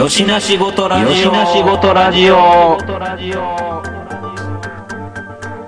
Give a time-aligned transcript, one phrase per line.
[0.00, 1.08] よしなしごとラジオ。
[1.10, 2.32] よしなしごとラジオ。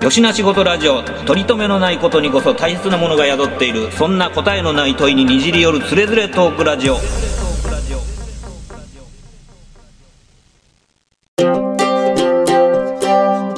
[0.03, 1.03] よしなしごとラジオ。
[1.27, 3.91] 取り留めのないことにこそ大切なものが宿っている。
[3.91, 6.93] そんな答えのない問いににじり寄るつれづれトークラジオ。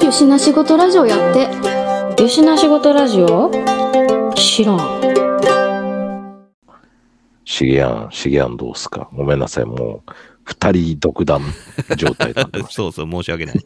[0.04, 3.50] よしな仕事ラジオやってよしな仕事ラジオ？
[4.34, 4.78] 知らん。
[7.46, 9.08] しげやん、しげやんどうすか？
[9.14, 10.12] ごめんなさい、もう、
[10.46, 11.42] 二人独断
[11.96, 13.64] 状態だってまし そうそう、申し訳ない。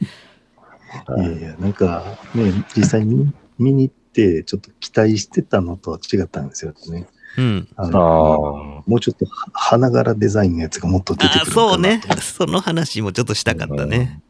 [1.06, 1.22] た。
[1.22, 7.06] いやいや、なんか、ね、実際に見に行って、ちょっと期待してたのとは違ったんですよね。
[7.36, 7.68] うん。
[7.76, 12.00] ああのもうちょっとは花柄デザインのやつがもっと出てあくるのかなとそうね。
[12.20, 14.20] その話もちょっとしたかったね。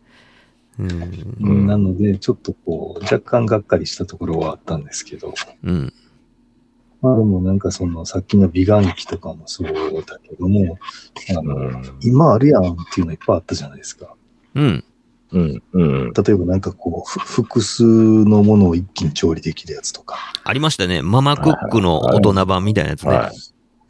[0.79, 0.91] うん。
[1.41, 5.93] うんなので、ちょっとこう、若干がっかりしたところはあったんですけど、うん。
[7.03, 10.79] まあでもなんかその、さっきの美顔器とかもそうだけども、
[11.31, 11.83] あの、うん。
[12.03, 14.15] 今あるやんっていうのいっぱいあったじゃないですか。
[14.55, 14.85] うん。
[15.33, 16.13] うん、うん。
[16.13, 20.17] 例えばなんかこう、ふ複数のものを一気に調理できるやつとか。
[20.45, 21.03] ありましたね。
[21.03, 23.11] ママクックの大人版みたいなやつね。
[23.11, 23.31] はい。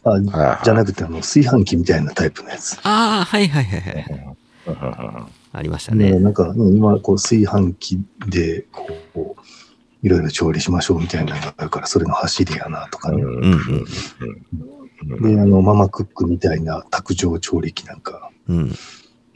[0.02, 2.78] あはいじゃなくて、あの、炊飯器みたいなタイプのやつ。
[2.83, 4.36] ああ、はいはいはいはい。
[5.52, 6.19] ありましたね、ね。
[6.19, 6.34] なん。
[6.34, 6.77] か、うん。
[6.77, 9.36] 今、こう、炊飯器で、こう、
[10.03, 13.23] いろいろ調理しましょうみたいなのがあるから、それの走りやなとかね。
[15.23, 18.73] で、あの、ママクックみたいな卓上調理器なんか、うん。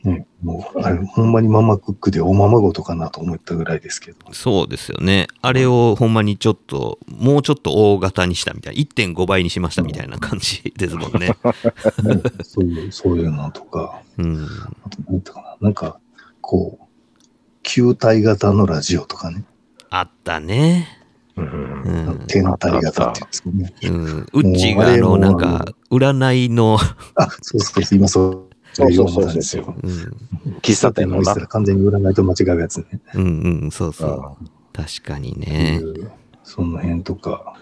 [0.05, 4.19] ね、もう、あれ、ほんまにママクックでおままごとかなと思ったぐらいですけど。
[4.33, 5.29] そうですよね。
[5.41, 8.83] あれをほんまにちょっと、もうちょっと大型にしたみたいな。
[8.83, 11.29] 1.5倍にしましたみたいな感じですもんね。
[11.29, 11.37] ね
[12.43, 14.45] そういう、そういうのとか、うん。
[14.45, 15.99] あと、なんか、
[16.43, 16.85] こう、
[17.63, 19.45] 球体型のラジオとかね、
[19.97, 20.89] あったね。
[21.37, 22.27] うんうん。
[22.27, 23.75] 天体型っていうんですかね。
[23.85, 26.79] うん、うちがあの、なんか、占いの、
[27.15, 29.73] あ、そうそうそう、今そう、そうそうそうですよ。
[29.81, 29.91] うん、
[30.63, 31.41] 喫茶店のな見せた。
[31.41, 32.87] ら完全に占いと間違うやつね。
[33.15, 34.47] うん、うん、そうそう。
[34.73, 35.81] 確かにね。
[36.43, 37.55] その辺とか。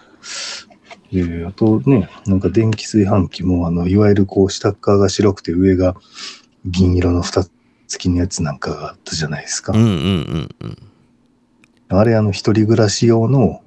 [1.11, 5.95] で、あとね、なんか電気炊飯器も、あの、いわゆるこう、下側が白くて上が
[6.65, 7.43] 銀色の蓋
[7.87, 9.73] 付きのやつなんかがあったじゃないですか。
[9.73, 10.77] うん、うん、うん、うん。
[11.99, 13.61] あれ、あの、一人暮らし用の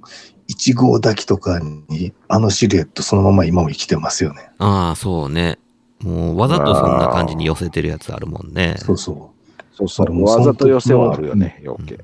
[0.49, 4.51] 1号炊きとかに、あのシルエットそのまま今も生きてますよね。
[4.59, 5.59] ああ、そうね。
[6.01, 8.77] もう、わざとそんな感じに寄せてるやつあるもんね。
[8.79, 9.37] そうそう。
[9.73, 10.25] そうそう。
[10.25, 11.99] わざと寄せはあるよね、余計。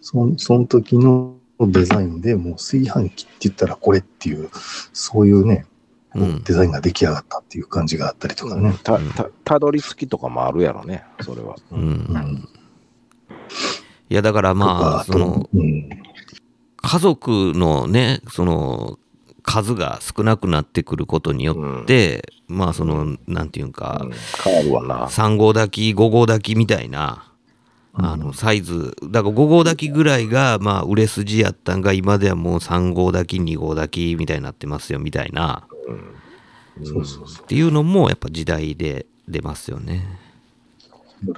[0.00, 4.48] そんその時のデザインでもう炊飯器って言ったらこれっていう、
[4.92, 5.66] そういうね、
[6.12, 8.74] こううんデザインが出来上がったっていう感じがあったりとかね。
[8.82, 11.56] た、た、たどり着きとかもあるやろね、それは。
[11.72, 11.74] う。
[11.74, 12.48] うんん。
[14.10, 15.88] いや、だからまあ、その、うん。
[16.76, 18.98] 家族のね、その、
[19.42, 24.12] 数が少なくなってくることによって、まあ、その、なんていうんか、うん
[24.44, 25.06] 変わるわな。
[25.06, 27.32] 3号炊き、5号炊きみたいな、
[27.94, 35.66] あの、サイズ、だから5号炊きぐらいが、まあ、売れ筋やったんが、今ではもう3号炊き、2号炊きみたいになってますよ、みたいな。
[37.42, 40.18] っていうのも、やっぱ時代で出ますよね。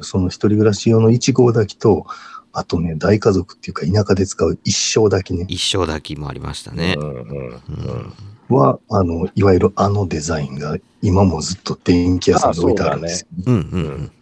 [0.02, 2.06] その一人暮らし用の1号炊きと、
[2.52, 7.04] あとね、大家族っていうか田舎で使う一生炊きね、一生炊きもありましたねう。
[7.04, 8.12] んうんうん
[8.50, 13.44] は、あの、いわゆるあのデザインが今もずっと電気屋さんに置いてあるんですよ、ね。
[13.46, 14.12] うんうんうん。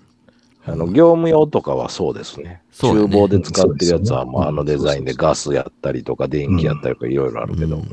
[0.66, 2.60] あの、業務用とかはそうですね。
[2.70, 7.84] そうだね厨房で使ってるやつは、うんもうあのデザインでガスやったりとか、電気やったりとか、いろいろあるけども。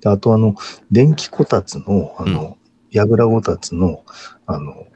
[0.00, 0.56] であとあの、
[0.90, 2.56] 電気こたつの、あの、
[2.90, 4.02] やぐらこたつの、
[4.46, 4.86] あの、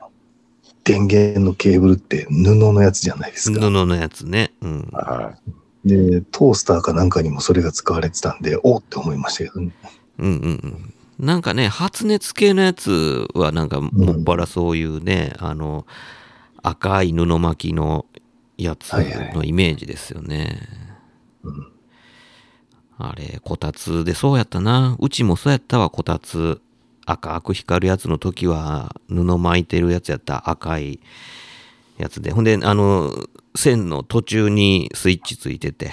[0.84, 3.70] 電源のケーブルって布のやつじゃないです布か。
[3.70, 4.52] のやつね。
[4.60, 4.88] うん。
[4.92, 5.34] は
[5.84, 9.72] で、トースターかなんかにもそれが使われてたんで、おーって思いましたけどね。
[10.18, 11.26] うんうんうん。
[11.26, 15.86] なんかね、発熱系のやつは、なんか、もっぱらそういうね、あの、
[16.62, 18.06] 赤い布巻きの
[18.56, 20.60] やつはいはいのイメージですよね。
[21.42, 21.75] うん
[22.96, 24.96] あれ、こたつでそうやったな。
[25.00, 26.60] うちもそうやったわ、こたつ。
[27.06, 31.00] 赤く光るやつの時は、布巻いてるやつやった赤い
[31.98, 32.32] やつで。
[32.32, 33.12] ほんで、あの、
[33.54, 35.92] 線の途中にスイッチついてて。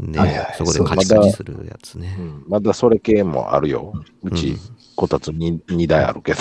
[0.00, 2.20] で、はいはいそこでカチカチするやつねい。。
[2.20, 3.92] うんまだそれ系もあるよ。
[4.22, 4.56] ううんち、
[4.96, 6.40] こたつ 2, 2台あるけど。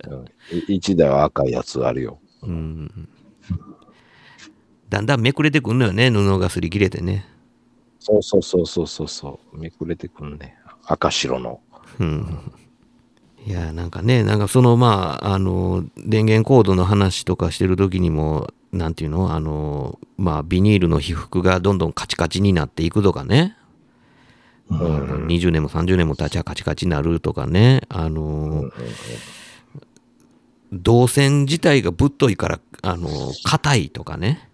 [0.68, 2.18] 1台は赤いやつあるよ。
[2.42, 3.08] うん
[4.88, 7.26] だんだんめくれてくんのよね、布が擦り切れてね。
[7.98, 9.58] そうそうそうそうそうそう。
[9.58, 10.56] めくれてくんね。
[10.84, 11.60] 赤白の。
[12.00, 12.38] うん。
[13.46, 19.32] いや、なんかね、なんかそのまあ、あの、電源コードの話とかしてる時にも、なんていうの？
[19.32, 23.56] あの、まあ、ビニールの被覆がどんどんカチカチになっていくとかね。
[24.68, 27.82] うん20年も30年も経ちゃカチカチになるとかね。
[27.88, 28.64] あの、
[30.72, 33.08] 動線自体がぶっといから、あの、
[33.44, 34.48] 硬いとかね。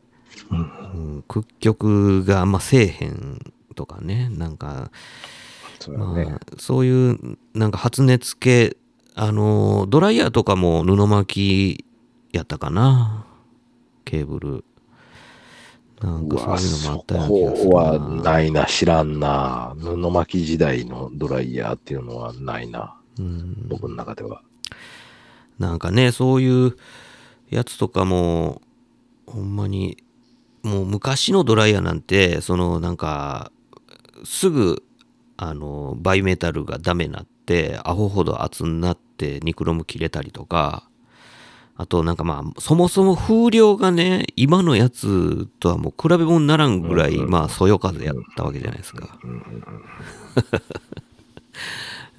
[0.50, 0.62] うんう
[1.18, 3.38] ん、屈曲があんませえへん
[3.74, 4.28] とかね。
[4.30, 4.90] なんか、
[5.82, 6.24] そうだね。
[6.26, 8.76] まあ、そういう、なんか発熱系、
[9.14, 11.84] あの、ドライヤーとかも布巻
[12.32, 13.26] きやったかな。
[14.04, 14.64] ケーブル。
[16.00, 19.74] なんかそういうのもあそったような気がするこはないな、知らんな。
[19.78, 22.94] 布巻き時代のドライヤーっていうのはないな。
[23.18, 24.42] うん僕の中では。
[25.58, 26.76] なんかね、そういう
[27.50, 28.62] やつとかも、
[29.26, 29.98] ほんまに、
[30.62, 33.52] もう昔のドライヤーなんて、そのなんか、
[34.24, 34.82] すぐ、
[35.42, 40.88] あの、バイメタルがダメになって、アホほど厚になって、ニクロム切れたりとか、
[41.76, 49.18] あとなんかまあ、そもそも風量がね、今のやつとはもう比べ物にならんぐらい、まあ、そよ風やったわけじゃないですか。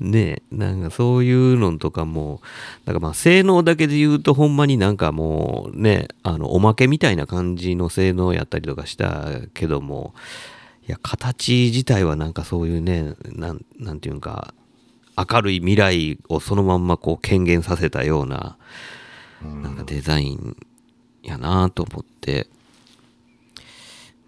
[0.01, 2.41] ねえ、なんかそういうのとかも、
[2.83, 10.13] なんかまあ性能だけで言うとほんまになんかもうね、あのおまけみたいな感じの性能やったりとかしたけども、
[10.87, 14.53] いや、形自体はなんかそういうね、なんなんていうか、
[15.17, 18.57] 明るい未来をそのまんまこう権限させたような、
[19.41, 20.57] なんかデザイン
[21.21, 22.47] やなと思って、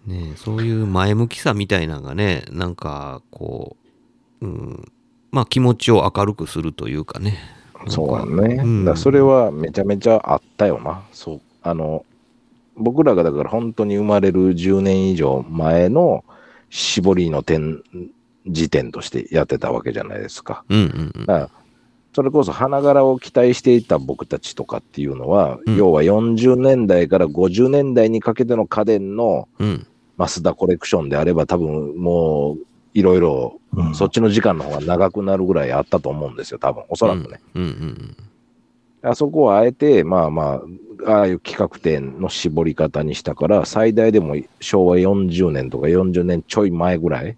[0.06, 3.76] ねえそういう前向きさみたいなのがね、なんかこ
[4.40, 4.92] う、うん、
[5.32, 7.38] まあ気持ちを明るくするというかね。
[7.88, 8.54] そうだね。
[8.54, 11.02] うんだそれはめちゃめちゃあったよな。
[11.12, 11.40] そう。
[11.62, 12.06] あの、
[12.76, 16.24] 僕らがだから本当に生まれる10年以上前の
[16.76, 17.82] 絞りの点、
[18.46, 20.62] 時点としてやってたわけじゃないですか。
[20.68, 21.26] うんうんうん。
[21.26, 21.50] だから
[22.12, 29.86] それこそ花柄を期待していた僕たちとかっていうのは、うん要は40年代から50年代にかけての家電のうん。
[30.18, 32.58] マスダコレクションであれば多分もう
[32.94, 36.84] いろいろうんそっちの時間の方が長くなるぐらいあったと思うんですよ、多分。
[36.88, 37.40] おそらくね。
[37.54, 38.16] うんうん
[39.02, 40.62] あそこはあえて、まあまあ、
[41.06, 47.36] ああいう企画展の絞り方にしたから、最大でも昭和40年とか40年ちょい前ぐらい、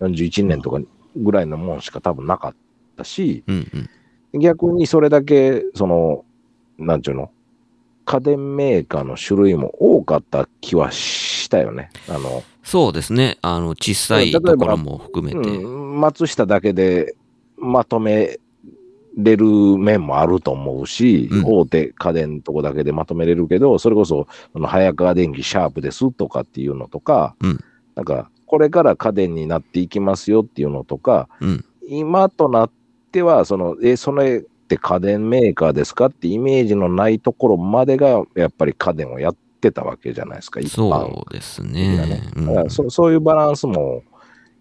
[0.00, 0.80] 41年とか
[1.16, 2.54] ぐらいのもんしか多分なかっ
[2.96, 3.56] たし、うん。
[3.56, 3.88] うん
[4.32, 4.40] うん。
[4.40, 6.24] 逆にそれだけ、その、
[6.78, 7.30] なんちゅうの、
[8.04, 11.90] 家電メーカーの種類も多かった気はしたよね。
[12.08, 13.38] あの、そうですね。
[13.42, 15.48] あの、小さいところも含めて。
[15.48, 17.14] うん、松下だけで
[17.56, 18.38] まとめ
[19.16, 27.60] れる面もあると思うし、うん大手家電とこだけでまとめれるけど、それこそ、あの早川電機シャープですとかっていうのとか、うん
[27.94, 31.64] なんか、これから家電になっていきますよっていうのとか、うん。
[31.88, 32.70] 今となっ
[33.10, 42.30] ては、その、え、それって家電メーカーですかってイメージのないところまでが、やっぱり家電をやってたわけじゃないですか、一般そうですねね。。
[42.36, 44.02] うんだからそそういうバランスも、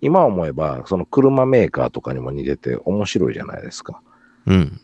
[0.02, 4.02] 今思えば、その車メーカーとかにも似てて面白いじゃないですか。
[4.46, 4.80] うん。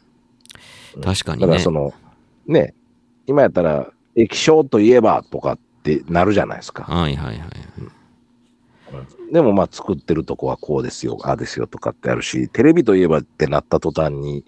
[1.04, 1.72] 確かにねだからそ。
[1.72, 1.94] の、
[2.48, 2.74] ね、
[3.26, 6.84] 今やったら、液晶といえばとかってなるじゃないですか。
[6.84, 7.50] はいはいはい。
[9.32, 14.46] でもまあ作ってるとこはこうですよ、ああですよとかってあるし、テレビといえばってなった途端に、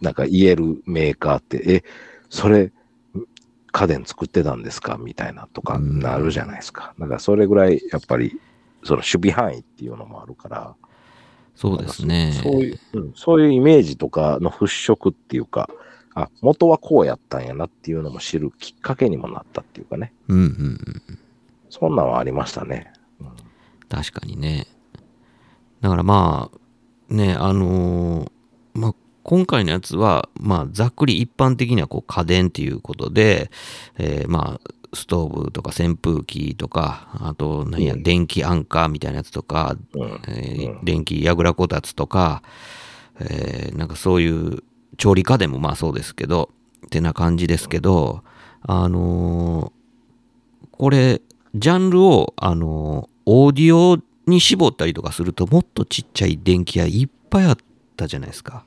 [0.00, 1.84] なんか言えるメーカーって、え、
[2.28, 2.72] それ、
[3.70, 4.98] 家電作ってたんですか？
[4.98, 6.94] みたいなとかなるじゃないですか。
[6.98, 8.40] だからそれぐらいやっぱり、
[8.82, 10.74] その守備範囲っていうのもあるから、
[11.56, 12.38] そうですね。
[12.42, 15.68] そういう、うんそういうイメージとかの払拭っていうか、
[16.14, 20.12] あ、元はこうやったんやなっていうのも知るきっかけにもなったっていうかね。
[20.28, 21.18] うんうんうん。
[21.68, 22.92] そんなんはありましたね。
[23.88, 24.66] 確かにね。
[25.80, 28.30] だからまあ、ね、あのー
[28.74, 33.50] まあ、今回のやつは、まあ、ざっくり一般的にはこう家電っていうことで、
[33.98, 40.02] えーまあ、ストーブとか扇風機とか、あと、何や、うん電気アンカーみたいなやつとか、うん。
[40.28, 42.42] えーうん電気やぐらこたつとか、
[43.20, 44.62] えーなんかそういう
[44.96, 46.50] 調理家電もまあそうですけど、
[46.86, 48.22] ってな感じですけど、
[48.62, 51.22] あのーこれ、
[51.54, 53.98] ジャンルを、あのーオーディオ
[54.30, 57.56] に絞ったりとかすると、もっとちっちゃい電気屋いっぱいあっ
[57.96, 58.64] たじゃないですか。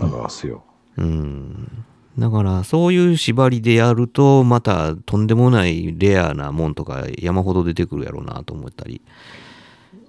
[0.00, 0.64] ありますよ。
[0.96, 1.84] うん。
[2.18, 9.02] だから、そういう縛りでやると、またとんでもないレアなもんとか山ほど出てくるやろうなと思ったり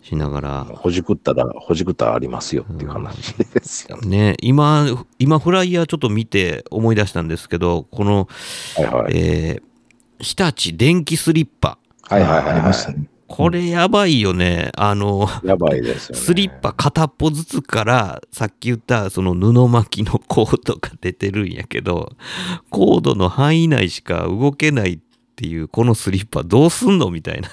[0.04, 4.08] しながら、ほじくったら、ほじくったらありますよっていう話ですよね。
[4.08, 4.86] ね、今、
[5.18, 8.28] 今フライヤーちょっと見て思い出したんですけど、この、
[8.76, 9.14] はいはい。
[9.16, 9.76] えー
[10.20, 11.78] 日立電気スリッパ。
[12.04, 13.10] はいはいはいありましたはね。
[13.28, 14.72] これやばいよね。
[14.76, 15.48] あの、い。
[15.48, 16.22] やばいですよね。
[16.22, 22.12] スリッパ片っぽずつから、さっき言ったその布巻きのコードが出てるんやけど、
[22.70, 25.00] コードの範囲内しか動けないっ
[25.36, 27.50] ていう、このスリッパどうすんのみたいな。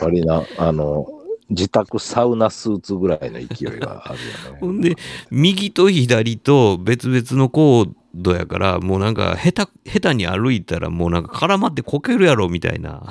[0.00, 1.06] 割な、あの、
[1.50, 4.58] 自宅サウナスーツぐらいの勢いがあるよね。
[4.60, 4.96] ほんで、
[5.30, 13.02] 右と左と別々のコードやから、もうなんか下手、下手に歩いたらもうなんか絡まってこけるやろみたいな。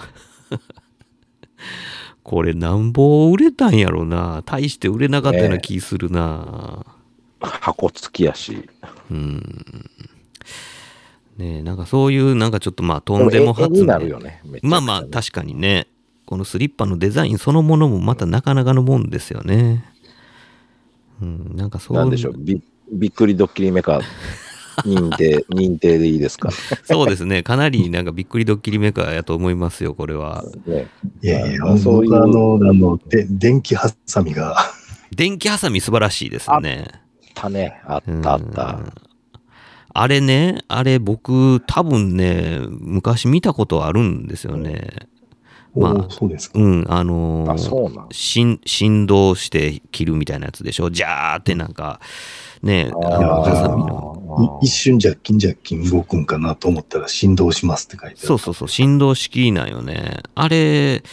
[2.24, 4.44] これなんぼ売れたんやろな。
[4.46, 6.86] 大して売れなかったような気するな。
[7.40, 8.68] 箱付きやし。
[9.10, 9.90] うん。
[11.38, 14.42] ねえ、なんかそういうなんかちょっとまあとんでも発明になるよね。
[14.62, 15.88] まあまあ確かにね。
[16.26, 19.86] このスリッパのデザインそのものもまたなかなかのもんですよね。
[21.22, 22.34] うん、なんかそうなんでしょう。
[22.38, 24.02] びびっくりドッキリメカ
[24.86, 26.50] 認定、 認定でいいですか？
[26.84, 27.44] そうですね。
[27.44, 30.44] かなりなんかびっくりドッキリメーカーやと思いますよ、これは。
[30.66, 30.88] ね、
[31.24, 34.56] いやいや、まあそういう僕あの、あの、で電気ハサミが、
[35.16, 36.88] 電気ハサミ素晴らしいですね。
[37.34, 37.82] たね。
[37.86, 38.80] あっうんたあった。
[40.00, 44.90] あれね、あれ僕多分ね、昔見たことあるんですよね。
[45.76, 46.60] まあおそうですか。
[46.60, 48.06] うん、あのー。
[48.12, 50.90] 振振動して切るみたいなやつでしょ？
[50.92, 52.00] ジャーってなんか、
[52.62, 54.60] ね、あーのハサミの。
[54.62, 58.28] い一瞬ジャッキンジャッキン動くんかなと思ったら振動しますって書いてある。
[58.28, 60.22] そうそうそう、振動式なんよね。
[60.36, 61.04] あれ、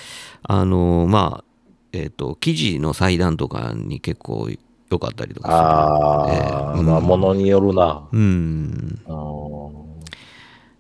[0.43, 1.45] あのーまあ、
[1.93, 4.49] えっ、と、生地の裁断とかに結構
[4.91, 8.09] 良かったりとかするああ、ええまあ、うんものによるな。
[8.13, 9.01] うん、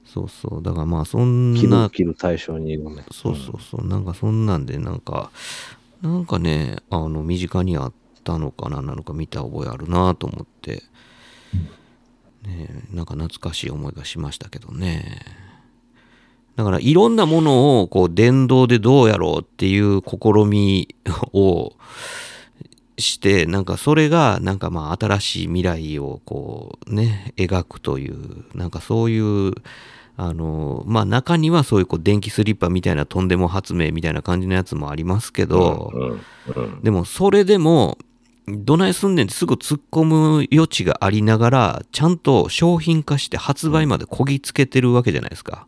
[0.05, 0.63] そうそう。
[0.63, 3.05] だからまあ、そんな、切る対象にいるね。
[3.11, 5.31] そうそうそう、なんかそんなんで、なんか、
[6.03, 7.93] なんかね、あの、身近にあっ
[8.25, 10.83] たのかな、なのか見た覚えあるなと思って、
[12.43, 15.21] ねえ、なんか懐かしい思いがしましたけどね。
[16.57, 20.95] だからいろんなものをこう電動でどうやろうっていう試み
[21.33, 21.73] を
[22.97, 29.53] してなんかそれがなんかまあ新しい未来をこうね描くというなんかそういう
[30.17, 35.93] あのまあ中にはそういうこう電気スリッパみたいなとんでも発明みたいな感じのやつもありますけど、
[36.85, 37.99] でもそれでも
[38.47, 45.67] どないすんねんってすぐ突っ込む余地がありながらちゃんと商品化して発売までこぎつけてるわけじゃないですか。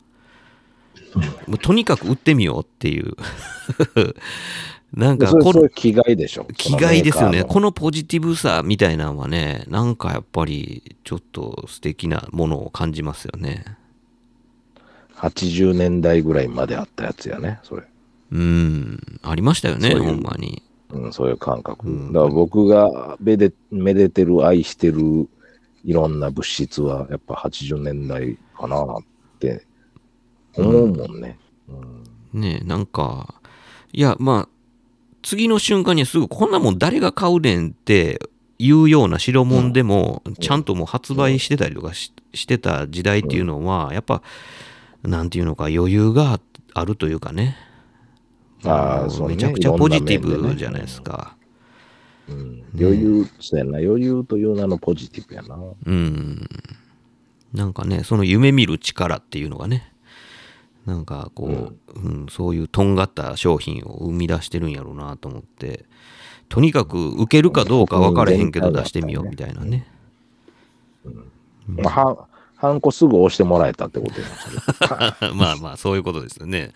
[1.47, 3.14] もうとにかく売ってみようっていう。
[4.92, 6.47] なんかこの気概でしょ。
[6.56, 7.45] 気概ですよね。
[7.45, 13.64] このポジティブさみたいなのはね、なんかやっぱりちょっと素敵なものを感じますよね。
[15.16, 17.83] 80年代ぐらいまであったやつやね、それ。
[18.33, 20.62] うん、ありましたよね、そういうほんまに。
[20.90, 21.87] うん、そういう感覚。
[21.87, 25.28] うんだから僕がめでめでてる、愛してる
[25.85, 29.05] いろんな物質は、やっぱ80年代かなっ
[29.38, 29.64] て
[30.57, 31.38] 思うもんね。
[31.69, 33.35] うんねなんか、
[33.93, 34.49] いや、まあ、
[35.23, 38.21] 次の瞬間にすぐこんなもん誰が買うねんって
[38.59, 44.23] いうような代物でも、ちゃんともう発売してたりとかししてた時代っていうのは、やっぱ、
[45.02, 46.40] なんていうのか余裕が
[46.75, 47.57] あるというかね。
[48.64, 49.34] ああ、そうね。
[49.34, 51.02] めちゃくちゃポジティブじゃないです。
[51.02, 51.36] か。
[52.28, 53.78] うん余裕、そうやな。
[53.78, 55.56] 余裕という名のポジティブやな。
[55.86, 56.48] うん。
[57.54, 59.92] なんかね、その夢見る力っていうのがね、
[60.84, 65.84] なんかこう、うんそういうとんがった商品を生み出してるんやろうなと思って、
[66.48, 69.86] とにかく受けるかどうか分からへんけど出してみようみたいなね。
[71.66, 74.14] まあ、はハンコすぐ押してもらえたってこと
[75.34, 76.72] まあまあ、そういうことですよね。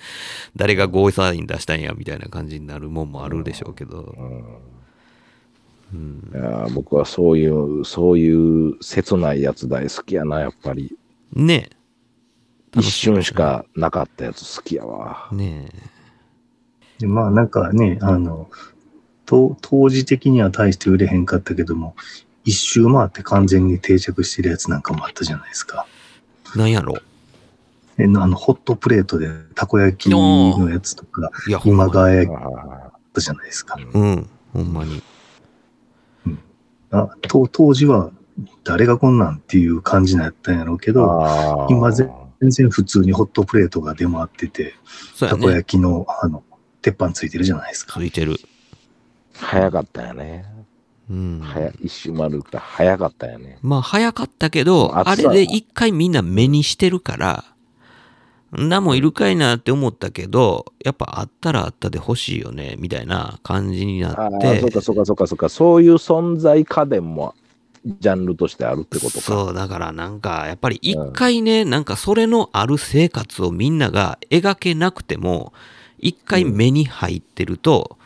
[0.55, 4.15] 誰がゴーサイン出したんやみたいな感じになるもんもあるでしょうけど。
[5.93, 10.97] いやー僕はそういう、そういう切ないやつ大好きやな、やっぱり。
[11.33, 11.71] ね
[12.77, 15.29] 一瞬しかなかったやつ好きやわ。
[15.33, 15.69] え、ね
[16.99, 18.51] でまあなんかね、あの、
[19.25, 21.97] と当時的には大して売れへんかったけども、
[22.45, 25.87] 一周回って完全に定着してるやつなんかもあったじゃないですか。
[26.55, 26.97] え、なんやろ？
[27.99, 31.31] えあの、ホットプレートでたこ焼きのやつとか。
[31.65, 33.77] 今川焼きああったじゃないですか。
[33.77, 35.03] うん、ほんまに。
[36.93, 38.11] あと当時は
[38.65, 44.75] 誰がこんなんっていう感じなんやったんやろうけど、今ぜ全然普通にホットプレートが出回ってて、
[45.19, 45.51] たこ。
[45.51, 46.43] 焼きの、あの、
[46.81, 48.05] 鉄板ついてるじゃないですかつ。
[48.05, 48.39] いてる。
[49.35, 50.47] 早かったよね。
[51.11, 51.41] うん。
[51.43, 53.59] 早一周回るから早かったよね。
[53.63, 57.45] まあ早かったけど、あれで一回みんな目にしてるから、
[58.57, 65.49] んなもんいるかいなって思ったけど、やっぱあったらあったで欲しいよね、みたいな感じになああ、ってそう、かそうかそうかそうか。
[65.49, 67.35] そういう存在家電も
[67.85, 69.21] ジャンルとしてあるってことか。
[69.21, 75.53] そう、だからなんか、やっぱり一回ね、なんかそれのある生活をみんなが描けなくても、
[75.99, 77.99] 一回目に入ってると、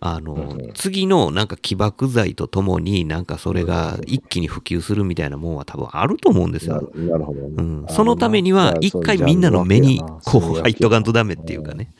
[0.00, 6.90] あの、うん次のなんか起爆剤とともになんかそれが一気に普及するみたいなもんは多分あると思うんですなよ。
[6.94, 11.92] るなるほどね、うん、そのためには一回みんなの目にこう入っとかんとダメっていうかね。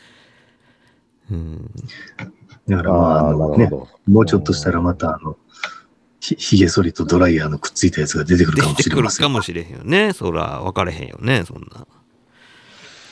[1.30, 1.70] うん、
[2.68, 3.88] だからまあ、ねるほ、ど。
[4.12, 5.36] もうちょっとしたらまたあの、
[6.20, 9.32] ひひげ剃りとドライヤーのくっついたやつが出てくる出かもてくるかしれません。
[9.32, 10.12] もしれへんよね。
[10.12, 11.86] そら、分かれへんよね、そんな。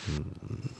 [0.08, 0.77] うん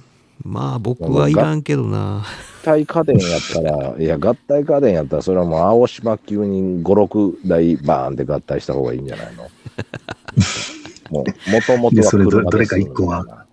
[0.49, 2.25] まあ、僕はいらんけどな。
[2.65, 9.45] 合体家電やったら、 いや、合体家電やったら、それはもう青島級に5、6台バーンって合体した方がいいんじゃないの？
[11.11, 13.47] もう、もともとはでそれどれかです一個は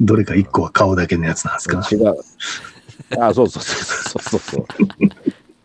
[0.00, 1.86] どれか一個は顔だけのやつなんですか？
[1.90, 2.14] 違う。
[3.18, 4.66] あ、そうそうそうそうそうそ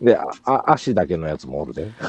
[0.02, 0.06] う。
[0.06, 1.92] で、ああ足だけのやつもおるで。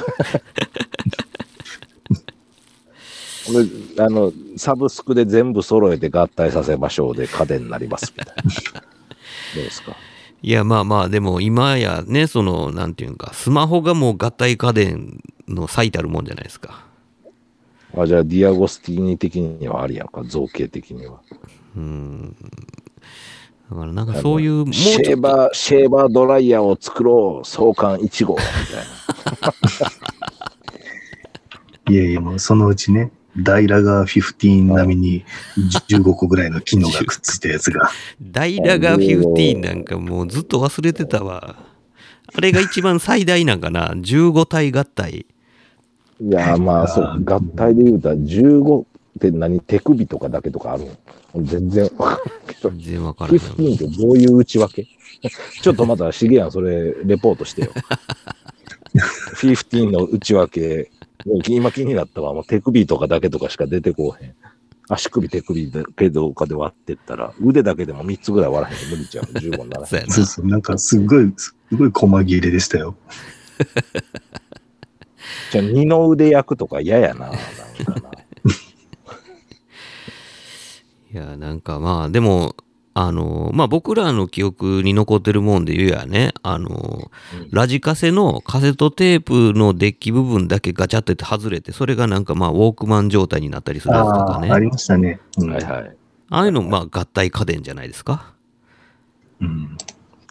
[3.52, 8.42] であの、サブスクで全部揃えて合体させましょうで家電になりますみたいな。
[8.42, 8.48] ど
[9.60, 9.96] うですか？
[10.42, 16.84] いや、まあまあ、でも今やね、その、なんていうんか、スマホがもう合体家電の最たるもんじゃないですか。
[17.96, 21.20] あじゃあ、ディアゴスティーニ的にはありやんか、造形的には。
[21.76, 22.36] うん。
[23.70, 29.46] だからなんかそういう、もうシェーバー、シェーバードライヤーを作ろう、創刊1号みたい
[31.88, 31.92] な。
[31.92, 35.24] いやいや、もうそのうちね、ダイラガー15並みに
[35.56, 37.90] 15個ぐらいの機能がくっついたやつが。
[38.20, 41.56] ダイラガー15なんかもうずっと忘れてたわ。
[42.32, 45.26] あれが一番最大なんかな ?15 体合体。
[46.20, 48.84] いや、まあ、そう、合体で言うたら15っ
[49.20, 49.60] て何？
[49.60, 50.84] 手首とかだけとかある
[51.34, 51.44] の？
[51.44, 52.70] 全然わからんけど。
[52.70, 53.40] 全然わからない。
[53.40, 54.86] 15ってどういう内訳？
[55.62, 57.72] ちょっとまた、しげやん、それ、レポートしてよ。
[59.40, 60.90] 15の内訳、
[61.46, 62.34] 今気になったわ。
[62.34, 64.34] もう手首とかだけとかしか出てこうへん。
[64.88, 69.28] 足首、手首だけどかで割ってったら、腕だけでも3つぐらい割らへんと無理ちゃう。
[69.32, 69.88] 15にならへん。
[69.88, 72.96] そうそうそう、なんかすっごい、すごい細切れでしたよ。
[75.50, 77.26] じゃあ、二の腕役とか嫌やな。
[77.26, 77.34] なん
[77.84, 78.10] かな。
[81.12, 82.56] いや、なんかまあ、でも、
[82.92, 87.10] あの、まあ僕らの記憶に残ってるもんで言うやね、あの、
[87.50, 94.50] ラジカセのカセットテープのデッキ部分だけガチャって外れて、それがなんかまあウォークマン状態になったりするやつとかね。
[94.50, 95.20] ありましたね。
[95.38, 95.96] うんはいはい。
[96.30, 98.34] ああいうの、まあ合体家電じゃないですか？
[99.40, 99.76] うん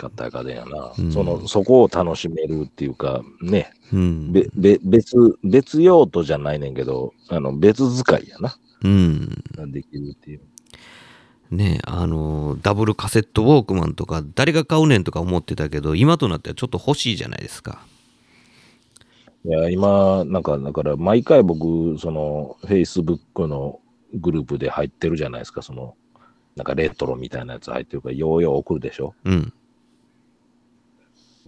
[0.02, 0.94] 合体家電やな。
[0.98, 4.32] うんその、そこを楽しめるっていうか、ね、うん。
[4.32, 8.58] べ、べ、別、別用途じゃないねんけど、あの、別使いやな。
[8.84, 9.44] うん。
[9.56, 10.42] ができるっていう。
[11.52, 17.84] ねあの、ダブルカセットウォークマンとか、誰が買うねんとか思ってたけど、今となってはちょっと欲しいじゃないですか。
[19.46, 23.80] いや、今、なんか、だから、毎回僕、その、Facebook の
[24.14, 25.96] グループで入ってるじゃないですか、その、
[26.56, 29.54] なんかレトロみたいなやつ入ってるから、ようよう送るでしょうん。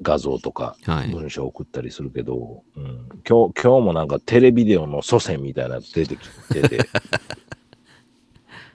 [0.02, 1.10] 画像とかはい。
[1.10, 6.90] 文章送ったりするけど、うん、今日、今日もなんかテレビデオの祖先みたいなやつ出てきてて、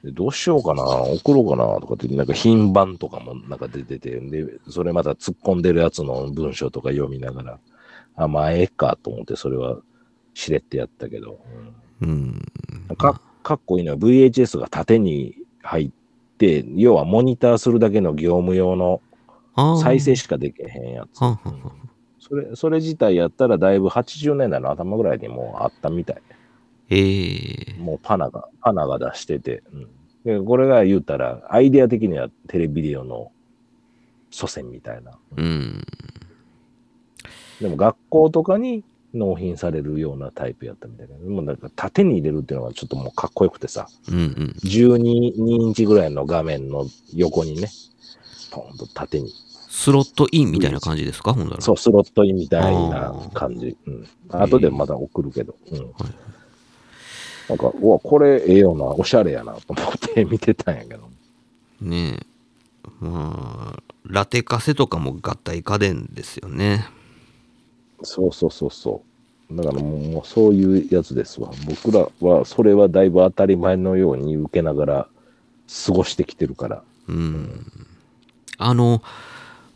[0.04, 7.58] でどうしようかな、送ろうかなとかって、なんか品番とかもなんか出てて、で、それまた突っ込んでるやつの文章とか読みながら、
[8.16, 9.78] あ、まあ、ええかと思って、それは
[10.34, 11.40] しれってやったけど、
[12.00, 12.42] うん。
[12.88, 15.90] うん、かかっこいいのは VHS が縦に入っ
[16.38, 19.00] て、要はモニターするだけの業務用の
[19.80, 21.20] 再生しかできへんやつ。
[22.18, 26.22] それ、それ自体やったらだいぶ80年代の頭ぐらいにもうあったみたい。
[26.90, 29.62] ええもうパナが、パナが出してて。
[29.72, 33.32] うん、でこれが言うたら、アイデア的にはテレビデオの
[34.30, 35.12] 祖先みたいな。
[35.36, 35.84] うん。
[37.60, 41.16] でも学校とかに納品されるようなタイプやったみたいな。
[41.16, 44.54] でもなんか縦に入れるっていうのがちょっともうかっこよくてさ、うんうん。
[44.62, 47.68] 12インチぐらいの画面の横にね、
[48.50, 49.32] ポンと縦に。
[49.68, 51.34] スロットインみたいな感じですか？
[51.34, 51.60] ほんなら。
[51.60, 53.76] そう、スロットインみたいな感じ。
[53.86, 54.06] うん。
[54.28, 55.56] 後でまた送るけど。
[55.70, 55.92] うん。
[57.48, 61.08] なんか、うわ、これええよな、おしゃれやなと思って 見てたんやけど。
[61.80, 62.26] ねえ。
[63.00, 66.86] まあ、ラテカセとかも合体家電ですよね。
[68.02, 69.02] そうそうそうそ
[69.50, 69.56] う。
[69.56, 71.50] だからもうもうそういうやつですわ。
[71.66, 75.08] 僕らはそれはだいぶ当たり前のように受けながら
[75.86, 76.82] 過ごしてきてるから。
[77.08, 77.66] うん。
[78.58, 79.02] あの、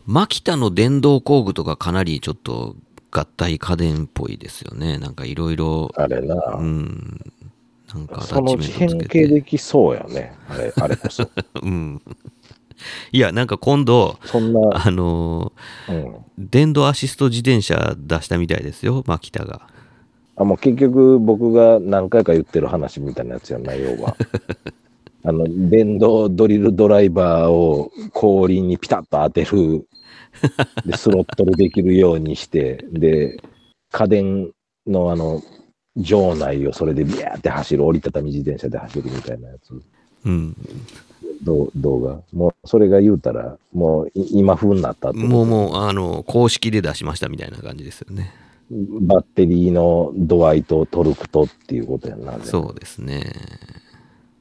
[0.06, 2.74] マキタの電動工具とかかなりちょっと
[3.10, 4.98] 合体家電っぽいですよね。
[4.98, 6.34] なんかいろいろ、あれな。
[6.58, 7.29] うん。
[7.94, 8.88] なんかその変。
[8.98, 10.32] 形できそうやね。
[10.48, 11.28] あれ、あれこそ。
[11.62, 12.00] うん。
[13.12, 15.52] いや、なんか今度、そんな、あの
[15.88, 16.16] うん。
[16.38, 19.68] 電動アシスト自転車出したみたいですよ、マキタが。
[20.36, 24.16] あ、もう結局僕が何回か言ってる話みたいなやつやんな、要は。
[25.22, 29.86] あの、電動ドリルドライバーを後輪にピタッと当てる。
[30.86, 33.36] で、スロットルできるようにして、で、
[33.92, 34.50] 家電
[34.86, 35.42] のあの、
[36.00, 39.80] 場内をそれでビャーって走る、折りたたみ自転車で走るみたいなやつ、
[40.24, 40.56] うん。
[41.42, 42.20] 動画。
[42.32, 48.32] もう、それが言うたら、もうい今風になったもうもう、あの、公式で出しましたみたいな感じですよね。
[48.70, 52.38] バッテリーの度合いとトルクとっていうことやんな。
[52.42, 53.32] そうですね。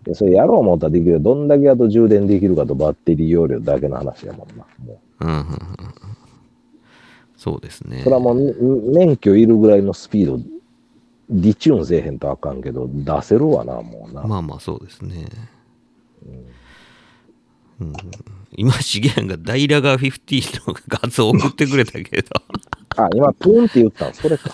[0.03, 4.65] でそれやろう思ったらできるけど、どんだけあと充電できるかとバッテリー容量だけの話やもんな。
[4.85, 5.49] もうんうんうんうん
[7.39, 8.03] そうですねう。
[8.03, 10.43] それはもうみ免許いるぐらいのスピード、
[11.29, 14.23] リチューンせえへんとあかんけど、出せるわな、もうな。
[14.23, 15.27] まあまあそうですね。
[17.79, 17.93] うん、
[18.55, 22.27] 今、しげやんがダイラガー50の画像送ってくれたけど、
[22.97, 24.49] あ、今、プーンって言ったん、それか。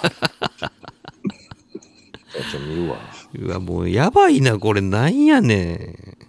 [2.51, 2.97] ちょ見るわ。
[3.33, 6.27] うわ、もうやばいな、これなんやねん。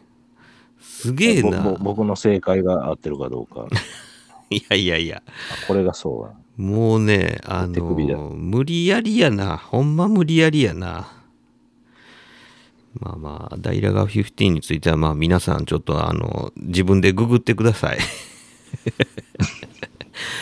[0.80, 1.76] すげえな。
[1.80, 3.66] 僕の正解が合ってるかどうか。
[4.50, 5.22] いやいやいや。
[5.26, 6.45] あこれがそうだ。
[6.56, 7.84] もうね、あの、
[8.34, 9.58] 無理やりやな。
[9.58, 11.12] ほんま無理やりやな。
[12.98, 17.98] まあまあ、ダイラガー15については、まあ皆さんちょっとあの、自分でググってください。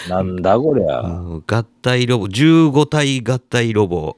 [0.08, 1.02] なんだこりゃ。
[1.46, 4.16] 合体ロボ、15体合体ロボ。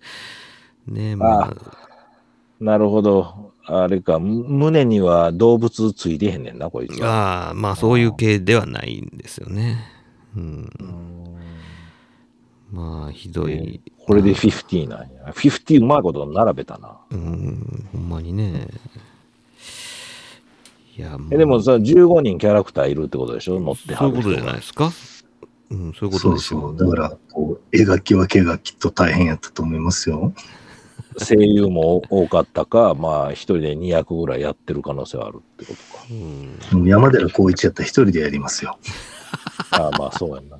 [0.86, 1.54] ねえ、まあ、
[2.60, 3.52] なるほど。
[3.64, 7.48] あれか、む胸には動物ついてへんねんな、こいつは。
[7.48, 9.95] ああ、まあそういう系ではないんですよね。
[10.36, 10.70] うん。
[12.72, 13.80] まあ、ひどい。
[14.04, 15.06] これで50なんや。
[15.32, 16.98] 50うまいこと並べたな。
[17.10, 18.68] うん、ほんまにね。
[20.96, 23.60] いや、もうえでもさ、15人キャラクターいるってことでしょ？
[23.60, 24.90] 乗ってはるそういうことじゃないですか？
[25.70, 26.76] うん、そういうことそうでしょそう。
[26.76, 30.32] だから、こう、描き分けがきっと大変やったと思いますよ。
[31.18, 36.04] 声優も多かったか、まあ、一人で200ぐらいやってる可能性はあるってことか。
[36.74, 36.86] うん。
[36.86, 38.78] 山寺宏一やったら一人でやりますよ。
[39.70, 40.56] ああ、まあ、そうやな。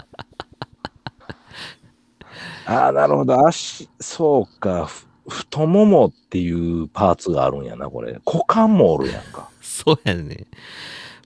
[2.67, 3.47] ああ、なるほど。
[3.47, 4.87] 足、そうか。
[4.87, 8.21] ふ太ももっていうパーツがあるんやな、これ。
[8.25, 9.49] 股間もおるやんか。
[9.61, 10.47] そうやね。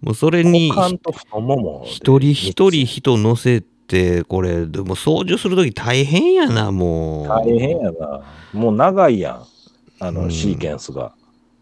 [0.00, 1.90] もうそれに、股間と太ももで。
[1.90, 7.28] 一人一人人乗せて、これ、でも操縦するとき大変やな、もう。
[7.28, 8.22] 大変やな。
[8.52, 9.46] もう長いやん。
[10.02, 11.12] あの、うんシーケンスが。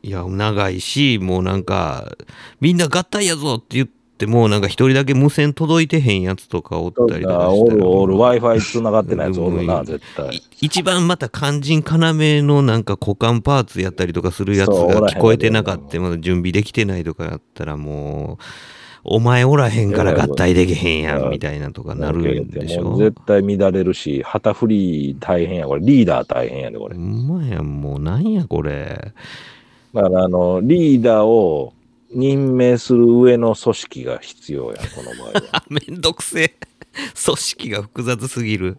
[0.03, 2.16] いや、長いし、もうなんか、
[2.61, 10.42] みんな合体やぞって言っても、なんか一人だけ無線届いてへんやつとかおったりとかあしたらおるおる、Wi-Fi 繋がってないやつおるな、うん絶対い。
[10.61, 18.44] 一番また肝心要のなんか股間パーツやったりとかするやつが聞こえてなかったまだ準備できてないとかやったらもう、
[19.04, 22.96] お前おらへんから合体できへんやんみたいなとかなるんでしょ？
[22.96, 25.66] 絶対乱れるし、旗振り大変や。
[25.66, 26.96] これ、リーダー大変やで、これ。
[26.96, 29.12] ほんまやん、もうなんやこれ。
[29.94, 31.72] だから、あの、リーダーを
[32.11, 35.42] 任命する上の組織が必要やん、この場合は。
[35.53, 36.55] あ、 めんどくせえ。
[37.25, 38.79] 組織が複雑すぎる。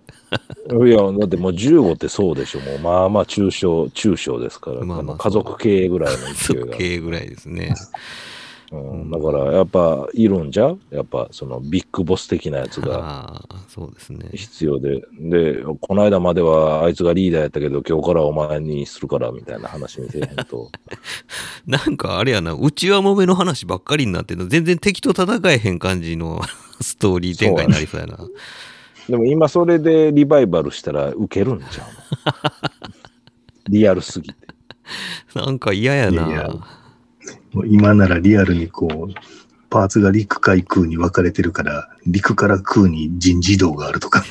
[0.86, 2.60] いや、だってもう15ってそうでしょ。
[2.60, 4.82] もうまあまあ中小、中小ですから。
[4.82, 6.74] まあまあ家族経営ぐらいの勢いが。
[6.74, 7.74] そ系ぐらいですね。
[8.71, 10.79] うん、だから、やっぱ、いるんじゃう？
[10.91, 14.29] やっぱ、そのビッグボス的なやつがああ、そうですね。
[14.34, 15.01] 必要で。
[15.19, 20.69] で、この間まではあいつがリーダーやったけど、今日からお前にするから、みたいな話にせえへんと。
[21.65, 26.41] なんかあれやな、うちはもめの話ばっかりになってんの、全然敵と戦えへん感じの
[26.79, 28.19] ストーリー展開になりそうやな。
[29.08, 31.88] でも今それでリバイバルしたらウケるんちゃう
[32.29, 32.34] の？
[33.67, 34.36] リアルすぎて。
[35.34, 36.79] なんか嫌やな。
[37.66, 39.14] 今ならリアルにこう、
[39.70, 44.24] パーツが陸海空に分かれてるから、陸から空に人事異動があるとか。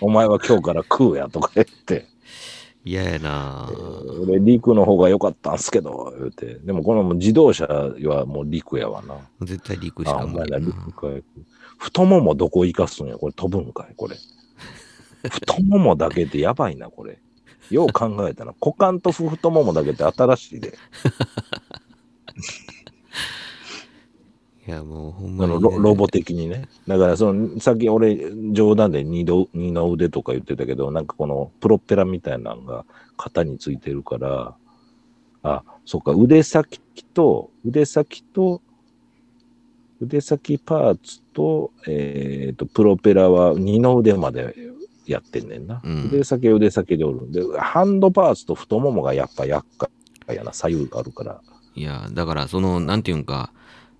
[0.00, 2.06] お前は今日から空やとか言って、
[2.84, 3.68] 嫌やな。
[4.22, 6.58] 俺陸の方が良かったんすけど、言うて。
[6.64, 9.16] でもこの自動車はもう陸やわな。
[9.40, 10.84] 絶対陸しあ、お前らか無理な。
[10.86, 11.24] 陸かい。
[11.78, 13.16] 太ももどこ生かすんや？
[13.16, 13.94] これ飛ぶんかい？
[13.96, 14.16] これ。
[15.28, 17.18] 太ももだけってやばいな、これ。
[17.70, 18.54] よう考えたな。
[18.60, 20.74] 股間と太ももだけって新しいで。
[24.66, 25.60] いや、もうほんまあに、ね。
[25.60, 26.68] のロロボ的にね。
[26.88, 32.84] だから、その、さっき俺、冗談で二度二の腕とか言ってたけど、なんかこのプロペラみたいなのが
[33.16, 34.56] 肩についてるから、
[35.44, 36.80] あ、そっか、腕先
[37.14, 38.60] と、腕先と、
[40.00, 44.54] 腕先パーツと、えっ、と、プロペラは二の腕まで
[45.06, 45.80] やってんねんな。
[45.82, 51.40] うん腕先は腕先でおるんで、ハンドパーツと太ももがやっぱ厄介やな、左右があるから。
[51.74, 53.52] いや、だから、その、なんていうんか、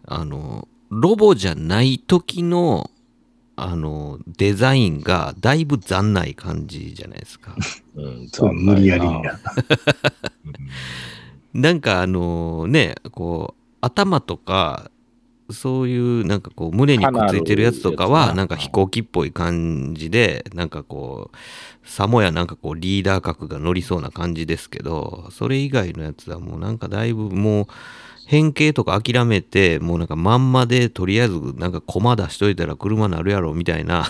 [0.06, 2.90] あの、ロボじゃない時の、
[3.56, 7.54] あの、デザインがだいぶ残ない感じじゃないですか。
[7.96, 9.04] うん、そう、無理やり。
[11.54, 14.90] なんかあのね、こう、頭とか、
[15.50, 27.66] そういうなんかこう胸にくっついてるやつとかはなんか飛行機っぽい感じでなんかこうさもやなんかこうリーダー格が乗りそうな感じですけどそれ以外のやつはもうなんかだいぶもう
[28.26, 34.06] 変形とか諦めてもうなんかまんまでとりあえずなんか駒出しといたら車なるやろみたいな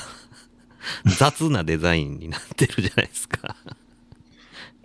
[1.19, 3.57] 雑なデザインになってるじゃないですか。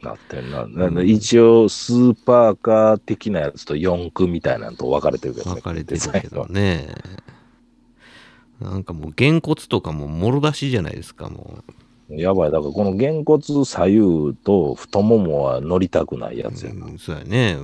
[0.04, 0.68] なってんな。
[0.68, 5.56] なんで一応、スーパーカー的なやつと四駆みたいなのと分かれてるけどね。
[5.56, 6.88] 分かれてるけどね。
[8.60, 11.64] なんかもう、げんこつとかももろ出しじゃないですか、も
[12.10, 12.52] やばい。
[12.52, 16.68] だからこのげんこつ左右と太ももは乗りたくないやつう。
[16.68, 16.88] やな。
[16.88, 17.58] うんそうやね。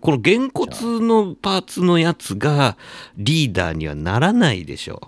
[0.00, 2.76] このげんこつのパーツのやつが
[3.16, 5.00] リーダーにはならないでしょ。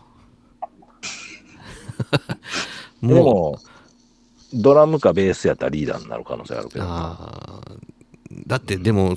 [3.02, 3.58] でも、
[4.54, 6.90] ドラムかベースやったらリーダーになる可能性あるけどな。
[6.90, 7.78] あー
[8.46, 9.16] だってでも、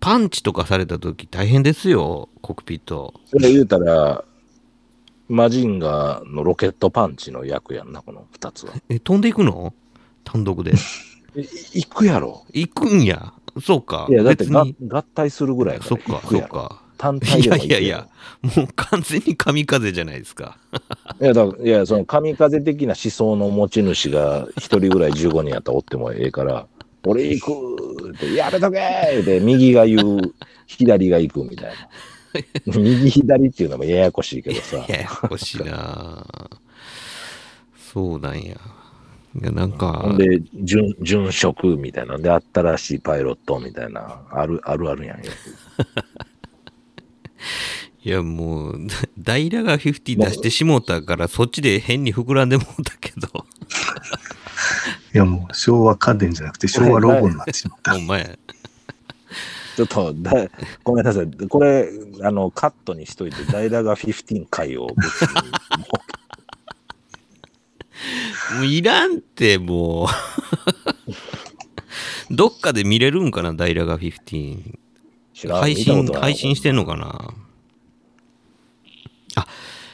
[0.00, 3.14] パンチとかされた時大変ですよ、コックピット。
[3.26, 4.24] それ言うたら、
[5.28, 8.72] マジンガーのロケットパンチの役やんな、この二つは。
[8.88, 9.74] え、飛んでいくの？
[10.24, 10.72] 単独で。
[11.36, 12.44] え行くやろ。
[12.52, 13.34] 行くんや。
[13.62, 14.06] そうか。
[14.08, 14.46] いや、だって。
[14.46, 16.28] 合体するぐらいやからそっか。
[16.28, 16.82] そっか。
[16.96, 18.08] 単体いでも行くやいやいや、
[18.56, 20.58] もう完全に神風じゃないですか。
[21.20, 26.66] いや、だからいや、その神風的な思想の持ち主が一人ぐらい15人やったらおってもええから、
[27.04, 30.34] 俺行くって、やめとけーって、右が言う、
[30.66, 31.74] 左が行くみたいな。
[32.66, 34.84] 右左っていうのもややこしいけどさ。
[34.88, 36.26] ややこしいな
[37.92, 38.56] そうなんや。
[39.40, 45.24] いや、なんかほん、で、殉殉職みたいなんで、新しいパイロットみたいな、ある、あるあるやんよ。
[48.04, 48.78] いやもう、
[49.18, 53.28] ダイラが50出してしもうたから、そっちで変に膨らんでもうたけど、
[55.14, 57.98] いやもう昭和家電じゃなくて昭和ロボになってしまったほ。
[57.98, 58.36] んまや。
[59.76, 60.32] ちょっとだ、
[60.84, 61.48] ごめんなさい。
[61.48, 61.88] これ、
[62.22, 65.40] あの、カットにしといて、ダイラが15回を別に、も
[68.56, 70.08] もういらんって、もう。
[72.34, 74.78] どっかで見れるんかな、ダイラが15。
[75.36, 77.34] う知らん配信、配信してんのかな？
[79.36, 79.46] あ、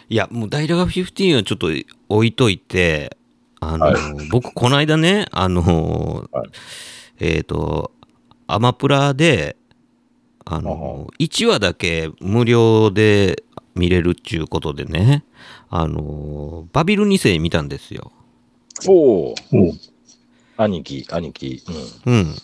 [0.08, 1.68] いや、もうダイラが15はちょっと
[2.08, 3.16] 置いといて、
[3.60, 3.94] あの、は
[4.30, 6.50] 僕、この間ね、あの、はい
[7.18, 7.92] えっ、と、
[8.46, 9.56] アマプラで、
[10.44, 15.24] あはの、1話だけ無料で見れるっちゅうことでね、
[15.70, 18.12] あの、バビル2世見たんですよ。
[18.86, 19.34] おお
[20.56, 21.62] 兄貴、兄貴。
[22.06, 22.12] うん。
[22.12, 22.34] うん。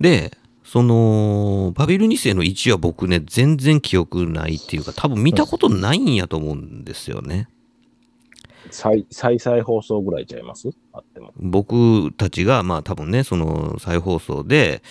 [0.00, 0.36] で、
[0.72, 7.48] その、バビル2世の1話僕ね、全然記憶ないっていうか、多分見たことないんやと思うんですよね。
[8.70, 10.70] 再再々放送ぐらいちゃいます？
[10.92, 11.32] あっても。
[11.36, 14.82] 僕たちが、まあ多分ね、その再放送で、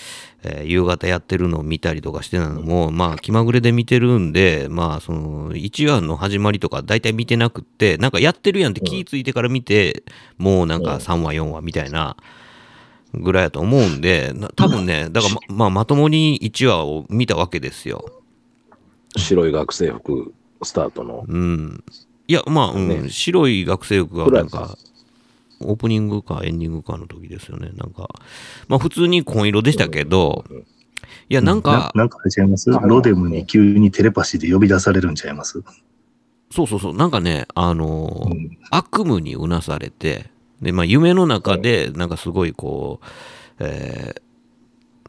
[0.44, 10.04] えー夕方やってるのを見たりとかしてたのも、まあ気まぐれで見てるんで、まあその1話の始まりとか大体見てなくって、なんかやってるやんって気ぃついてから見て、
[10.38, 12.18] もうなんか3話4話みたいな
[13.14, 18.06] ぐらいやと思うんで、な多分ね、 だからままあまともに1話を見たわけですよ。
[19.18, 21.26] 白い学生服スタートの。
[21.28, 21.84] うん。
[22.28, 23.10] いや、まあ、うん、ね。
[23.10, 24.78] 白い学生服がなんか、
[25.62, 27.72] オープニングかエンディングかの時ですよね。
[27.76, 28.08] なんか、
[28.68, 30.58] まあ普通に紺色でしたけど、うん。
[30.60, 30.64] い
[31.30, 32.72] や、なんか、なんかあれちゃいます？
[32.72, 35.64] あロデムに急にテレパシーで呼び出されるんちゃいます？
[36.52, 38.58] そうそうそう、なんかね、あのーうん。
[38.72, 40.26] 悪夢にうなされて、
[40.62, 43.06] で、まあ夢の中で、なんかすごいこう、
[43.60, 44.22] えー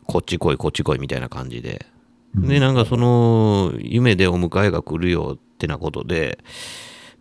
[0.06, 1.86] こっち来い、こっち来いみたいな感じで、
[2.34, 6.38] で、なんかその、夢でお迎えが来るよってなことで、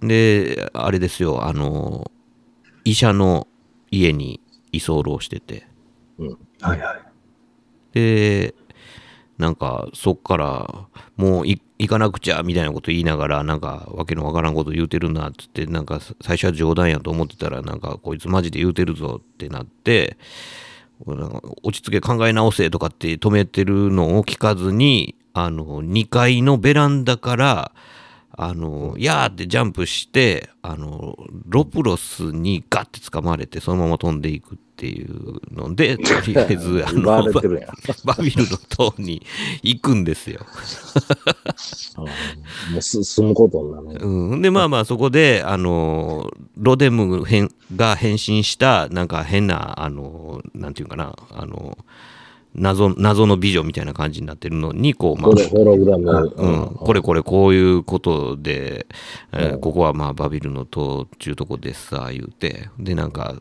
[0.01, 2.11] で、あれですよ、あの、
[2.85, 3.47] 医者の
[3.91, 5.67] 家に居候してて、
[6.61, 7.01] はいはい。
[7.93, 8.55] で、
[9.37, 20.17] なんかそっからもうい行かなくちゃみたいなこと言いながら、なんかわけのわからんこと言うてるなっつって、なんか最初は冗談やと思ってたら、なんかこいつマジで言うてるぞってなって、
[21.05, 27.71] 落ち着け考え直せとかって止めてるのを聞かずに、あの、2階のベランダから、
[28.41, 31.17] あの、やーってジャンプして、あの、
[31.49, 37.01] ロプロスにガッて掴まれて、そのまま飛んでいくっていうので、 とりあえず、あの。
[38.05, 39.21] バビルの塔に
[39.61, 40.45] 行くんですよ。
[41.99, 44.07] うんもうす住むことになる。
[44.07, 51.77] うん、で、まあまあ、そこで、あの、ロデム変が変身した、なんか変な、あの、なんていうかな、あの、
[52.55, 56.33] 謎謎の美女みたいな感じになってるのに、こう、まあこ、れ、ホログラム。
[56.35, 58.87] うん、これこれこういうことで、
[59.33, 63.35] えーうんここはまあバビルの塔っちゅうとこですさ、言うて、で、なんか、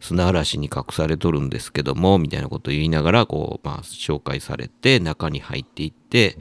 [0.00, 6.38] 砂嵐に隠されとるんですけども、みたいなこと言いながら、こう、まあ、紹介されて、中に入っていって、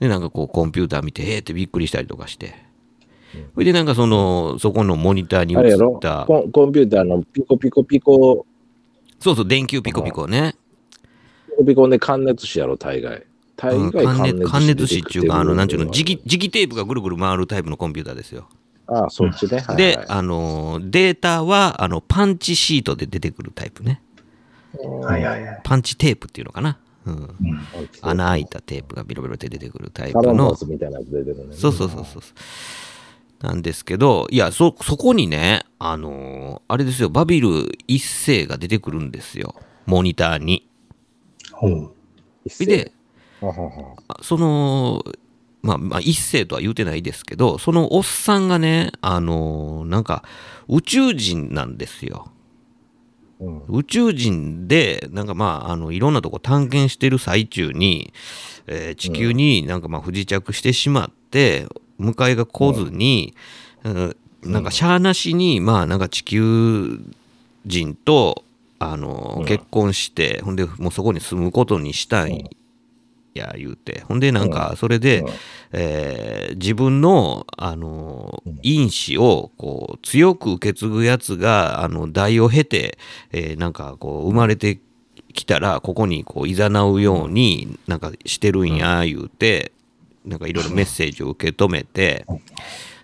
[0.00, 2.54] で、なんかこう、コンピューター見て、えーってびっくりしたりとかして、
[3.54, 8.46] それでなんかその、そこのモニターに映った、コンピューターのピコピコピコ、
[9.20, 10.54] そうそう、電球ピコピコね。
[11.54, 13.24] ピコピコで関熱紙やろ、大概。
[13.56, 18.48] 大うん概関熱関熱紙っていうか、あの、なんちゅうの、磁時気、磁気テープがぐるぐる回るタイプのコンピューターですよ。
[18.86, 19.58] ああ、そっちね。
[19.60, 24.02] はいで、はいあの、データは、あの、パンチシートで出てくるタイプね。
[25.02, 25.60] はいはいはい。
[25.62, 26.78] パンチテープっていうのかな。
[27.06, 27.14] うん。
[27.14, 27.28] うん
[28.02, 30.56] 穴開いたテープがビロビロって出てくるタイプのカランバー。
[30.56, 31.56] スみたいなやつ出てるね。
[31.56, 32.22] そうそうそうそう。
[33.46, 39.54] なんですけど、いや、そ、そこにね、あのあれですよ、バビル一世が出てくるんですよ。
[39.86, 40.66] モニターに。
[41.68, 41.92] ほ
[42.60, 42.66] う。
[42.66, 42.92] で、
[43.40, 43.96] ははは。
[44.08, 45.02] あその、
[45.62, 50.22] まあ、まあ、一世とは言うてないですけど、そのおっさんがね、あのなんか、
[50.68, 52.30] 宇宙人なんですよ。
[53.40, 53.62] うん。
[53.68, 58.12] 宇宙人で、なんかまあ、あの、いろんなとこ探検してる最中に、
[58.66, 61.66] えー地球になんかまあ不時着してしまって、
[61.98, 63.34] 迎えが来ずに、
[63.84, 64.16] うん。
[64.42, 67.00] なんかしゃーなしに、まあなんか地球
[67.66, 68.44] 人と、
[68.92, 72.34] あの、うん結婚して、ほんでもうそこに住むことにしたい。
[72.34, 72.48] ん。
[73.34, 75.28] や言うて、ほんでなんかそれで、うん。
[75.72, 78.58] えー自分の、あのうん。
[78.62, 82.98] 因子をこう強く受け継ぐやつがあの代を経て、
[83.32, 84.80] えーなんかこう生まれて
[85.32, 89.72] きたらここにこう誘うようになんかしてるんや言うて、
[90.24, 92.24] なんかいろいろメッセージを受け止めて、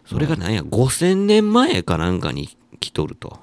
[0.06, 3.38] それがなんや5,000年前かなんかに来とると。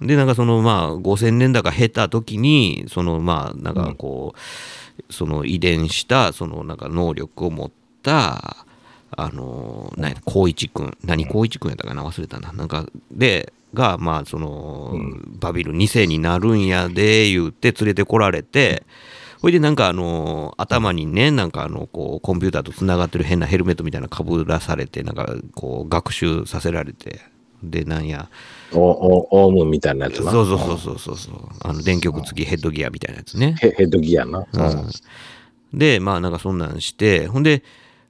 [0.00, 0.06] うん。
[0.06, 7.70] でなんかそのまあ5,000年だか経た時にそのまあなんかこう、その遺伝したそのなんか能力を持っ
[8.02, 8.66] た
[9.16, 10.96] あの何や光一君。
[11.04, 12.04] 何光一君やったかな？
[12.04, 12.52] 忘れたな。
[12.52, 14.94] なんかでがまあその、
[15.40, 18.84] バビル2世になるんやで言って連れてこられて
[19.42, 27.20] ほいでなんかあの頭にねなんかあのこうコンピューターとつながってる変なヘルメットみたいなのかぶらされてなんかこう学習させられて
[27.70, 28.28] でなんや
[28.72, 30.30] おおオウムみたいなやつな？
[30.32, 31.34] そうそうそうそうそうそう。
[31.60, 33.56] あの、電極付きヘッドギアみたいなやつね。
[33.60, 34.46] ヘヘッドギアな？
[34.52, 34.90] うん。
[35.78, 37.62] で、まあなんかそんなんして、ほんで、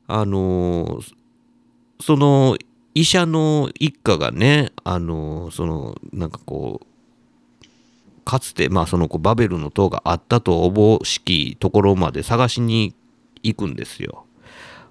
[0.07, 1.15] あのー
[2.01, 2.57] その
[2.95, 6.87] 医者の一家がね、あのーその、なんかこう、
[8.25, 12.95] かつて、まあそのこうバベルの塔があったとおぼしきところまで探しに
[13.43, 14.24] 行くんですよ。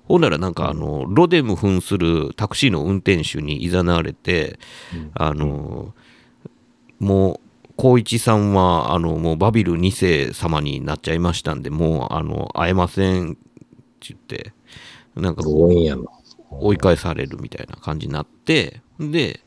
[0.05, 4.59] ほんならなんかあの、ロデム扮するタクシーの運転手に誘われて、
[5.13, 5.93] あの、
[6.99, 7.39] もう、
[7.77, 13.37] 光一さんは、あの、もうバビル2世様になっちゃいましたんで、もう、あの、会えませんって
[14.01, 14.53] 言って、
[15.15, 15.43] なんか。
[16.59, 19.39] 追い返されるみたいな感じになって、で、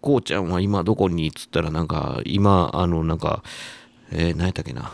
[0.00, 3.42] こうちゃんは今どこにっつったら、なんか、今、あの、なんか、
[4.10, 4.90] えー、何やったっけな、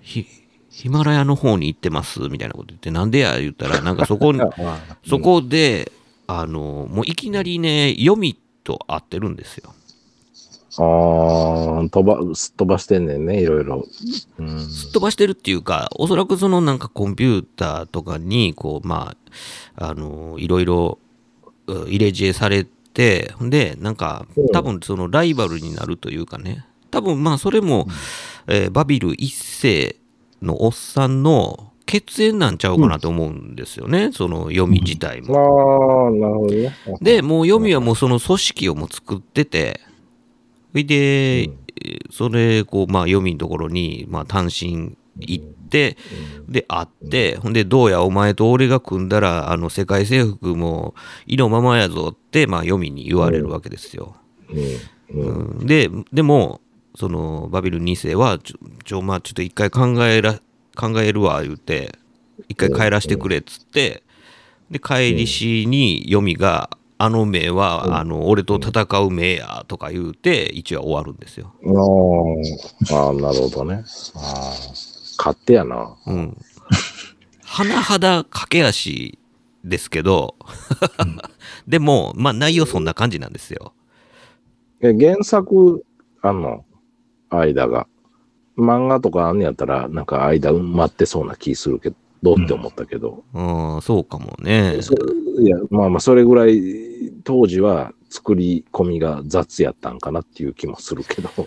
[0.00, 0.26] ヒ
[0.74, 4.40] ヒマラヤの方に行ってますみたいなこと言って、なんでや言ったら、なんかそこに、
[5.08, 5.92] そこで、
[6.26, 9.72] あの、もういきなりね、読みと会ってるんですよ。
[10.76, 13.86] ああ、飛ば、すっ飛ばしてんねんね、いろいろ。
[14.38, 14.60] うん。
[14.68, 19.14] すっ飛ばしてるっていうか、おそらくそのなんかコンピューターとかに、こう、ま
[19.76, 20.98] あ、あの、いろいろ
[21.68, 27.86] う入れ知恵されて、で、なんかうん、多分そのライバルになるというかね、多分まあ、それも、
[28.48, 29.96] えーバビル一世
[30.42, 36.08] のおっさんの血縁なんちゃうかなと思うんですよね、その読み自体あも。
[36.08, 36.74] あ、なるほどね。
[37.00, 39.80] で、もう読みはもうその組織をもう作ってて、
[40.72, 41.50] それで、
[42.10, 45.96] それ、こう、まあ、読みのところに、まあ、単身行って、
[46.48, 50.94] で、会って、ほんで、どうや、お前と俺が組んだら、あの、世界征服も、
[51.26, 54.16] 意のままやぞって、まあ、読みに言われるわけですよ。
[55.12, 55.20] うん。
[55.20, 55.58] うん。
[55.60, 56.60] うんで、でも、
[56.94, 60.40] その、バビル2世は、ちょ、ちょ、まあ、ちょっと一回考えら、
[60.76, 61.98] 考えるわ、言うて、
[62.48, 64.02] 一回帰らしてくれ、っつって、
[64.70, 71.52] で、帰りしに、読みが、あの名は、あの、俺と戦う名や、とか言うて、一話終わるんですよ。
[72.92, 73.84] ああ、なるほどね。
[74.14, 74.54] ああ、
[75.18, 75.96] 勝手やな。
[76.06, 76.36] うん。
[77.44, 79.18] 甚だ駆け足
[79.64, 80.36] ですけど、
[81.66, 83.72] でも、まあ、内容そんな感じなんですよ。
[84.80, 85.84] え原作、
[86.22, 86.64] あんの？
[87.38, 87.86] 間が。
[88.56, 93.24] 漫画とかあんねやったら、なんか間埋まってそうな気するけど、って思ったけど。
[93.34, 94.78] うん、そうかもね。
[94.80, 94.94] そ
[95.40, 101.28] いや、まあまあ、それぐらい、当時は作り込みが雑やったんかなっていう気もするけど。
[101.38, 101.46] い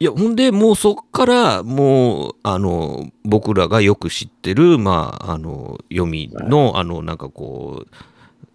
[0.00, 7.84] いや、ほんで、もうそっから、もう、あの、僕らがよく知ってる、まあ、あの、読みの、あの、なんかこ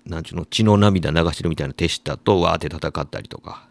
[0.05, 3.68] う、なんちゅうの、血の涙流してるみたいな手下とわーって戦ったりとか、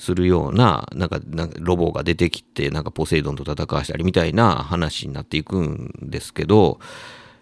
[0.00, 6.80] するような、なんか、なんかロボが出てきて、なんかポセイドンと戦わしたりみたいな話になっていくんですけど、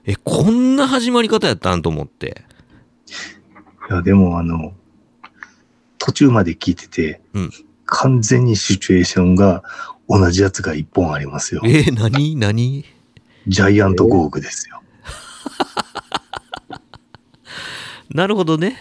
[0.04, 2.44] え、こんな始まり方やったんと思って。
[3.90, 4.74] いや、でもあの、
[5.98, 7.50] 途中まで聞いてて、うん
[7.90, 9.62] 完全にシチュエーションが
[10.10, 11.62] 同じやつが一本ありますよ。
[11.64, 12.36] えー、何？
[12.36, 12.84] 何？
[13.46, 14.82] ジャイアントゴーグですよ。
[18.12, 18.76] なるほどね。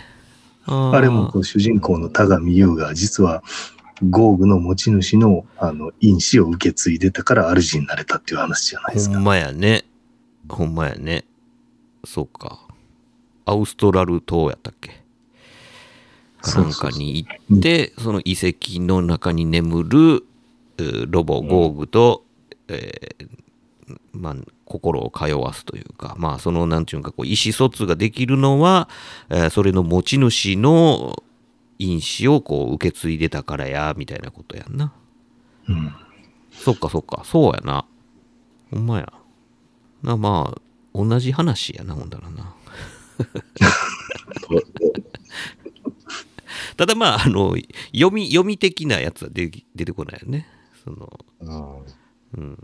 [0.68, 3.42] あれもこう主人公の田上優が実は
[4.10, 9.16] ゴーグの持ち主のあの因子を受け継いでたから主になれたっていう話じゃないですか。
[9.16, 9.86] ほんまやね。
[10.50, 11.26] ほんまやね。
[12.06, 12.68] そうか。
[13.46, 15.02] アウストラル島やったっけ？
[16.42, 20.24] かなんかに行って、その遺跡の中に眠る
[20.78, 22.24] うロボ、ゴーグと、
[22.68, 23.28] えー
[24.12, 24.36] まあ、
[24.66, 28.90] 心を通わすというか、まあ、その、なんていうか、こう、意思疎通ができるのは、
[29.30, 31.24] えーそれの持ち主の
[31.80, 34.94] 因子をこう受け継いでたからや、みたいなことやんな。
[35.70, 35.96] うん。
[36.52, 37.86] そっかそっか、そうやな。
[38.72, 39.14] ほんまや。
[40.04, 40.62] な、まあ、
[40.94, 42.56] 同じ話やな、ほんだらな。
[46.76, 47.56] ただまあ、あの、
[47.94, 50.48] 読み、読み的なやつは出て出てこないよね。
[50.84, 51.20] その、
[52.36, 52.58] うん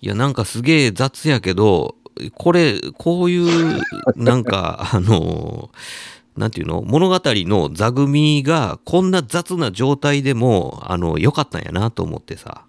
[0.00, 1.96] いや、なんかすげえ雑やけど、
[2.34, 3.80] これ、こういう、
[4.16, 5.70] なんか、あの、
[6.36, 6.82] なんていうの？
[6.82, 12.64] 物語の座組がこんな雑な状態でも、あの、良かったんやなと思ってさ。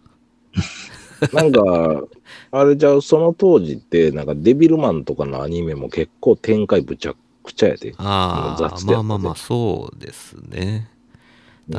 [1.33, 2.03] なんか、
[2.51, 7.93] あれじゃあ、その当時って、なんかデビルマンとかのアニメも結構展開ぶちゃくちゃやで。
[7.97, 10.89] ああ、まあまあまあ、そうですね。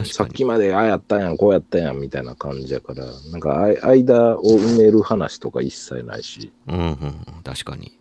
[0.04, 6.96] さっきまでああやったやん、こうやったやん、みたいな感じやから、なんか間を埋める話とか一切ないし、うんうんうん、
[7.42, 7.98] 確かに。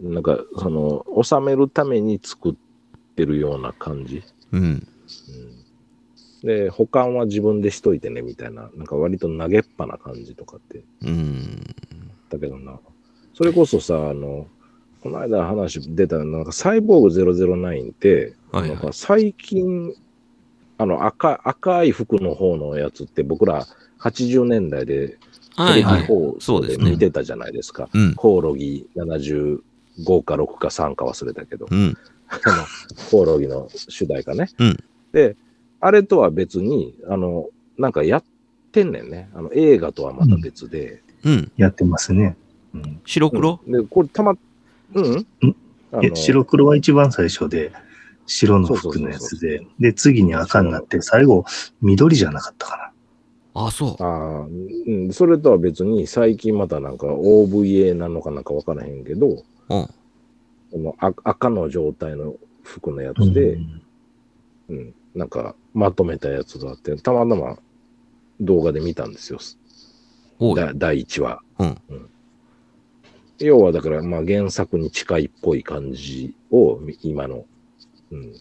[0.00, 2.54] なんかその、収めるために作っ
[3.16, 4.22] てるような感じ。
[4.52, 4.86] うん。
[6.42, 11.74] で、保管は自分でしといてね、みたいな、なんか割と投げっぱな感じとかって、うん。
[12.30, 12.78] だけどな、
[13.34, 14.46] それこそさ、あの、
[15.02, 19.94] この間話出たなんかサイボーグ009って、はいはいなんか最近、
[20.78, 23.66] あの赤赤い服の方のやつって僕ら
[24.00, 25.18] 80年代で
[25.56, 26.06] テレビで
[26.40, 27.88] そうですね見てたじゃないですか。
[27.92, 28.14] うん。
[28.14, 29.60] コオロギ75
[30.24, 31.96] か6か3か忘れたけど、うん。
[32.28, 32.64] あの
[33.10, 34.48] コオロギの主題歌ね。
[34.58, 34.76] うん
[35.14, 35.36] で、
[35.80, 37.48] あれとは別に、あの、
[37.78, 38.24] なんかやっ
[38.72, 39.30] てんねんね。
[39.32, 41.02] あの映画とはまた別で。
[41.24, 41.52] うん。
[41.56, 42.36] やってますね。
[42.74, 43.00] うん。
[43.06, 44.34] 白黒、うんで、これたま、
[44.94, 45.26] うん？
[46.14, 47.70] 白黒は一番最初で、
[48.26, 51.44] 白の服のやつで、で、次に赤になって、最後、
[51.82, 52.84] 緑じゃなかったか
[53.54, 54.02] あ、そう。
[54.02, 54.46] ああ、
[54.86, 59.42] うん、それとは別に最近またなんか OVA なのかなんかわからへんけど、うん。
[59.68, 59.88] こ
[60.74, 63.24] の赤赤の状態の服のやな。
[63.24, 63.82] つで、うん
[64.70, 67.58] うん、なんかまとめたやつがあって、たまたま
[68.40, 69.38] 動画で見たんですよ。
[70.40, 70.56] おい。
[70.56, 71.40] だ第1話。
[71.60, 71.80] うん。
[73.38, 77.44] 要はだから、まあ原作に近いっぽい感じを、み今の。
[78.10, 78.32] うん。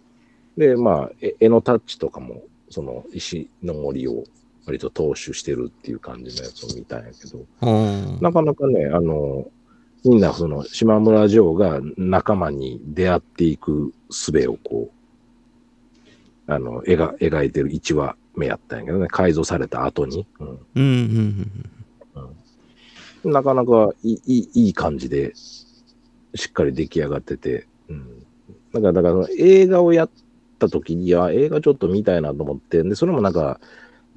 [0.58, 4.24] で、まあ、え絵のタッチとかも、その石の森を
[4.66, 8.18] 割と踏襲してるっていう感じのやつを見たんやけど、うん。
[8.22, 9.48] なかなかね、あの、
[10.06, 14.90] みんなその島村城が仲間に出会っていく術をこ
[16.48, 20.26] う、あの、描描いてる1話目やったんやけどね、改造された後に。
[20.40, 21.52] うんうん。
[23.24, 23.32] うん。
[23.32, 28.23] なかなかいいいいいい感じで、しっかり出来上がってて、うん。
[28.74, 30.10] だから、だから映画をやっ
[30.60, 33.60] た時に、いや、映画ちょっと見たいなと思って、で、それもなんか、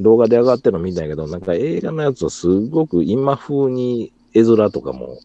[0.00, 5.18] 動画で上がってるの見たんやけど、なんか映画のやつはすごく今風に絵面とかも、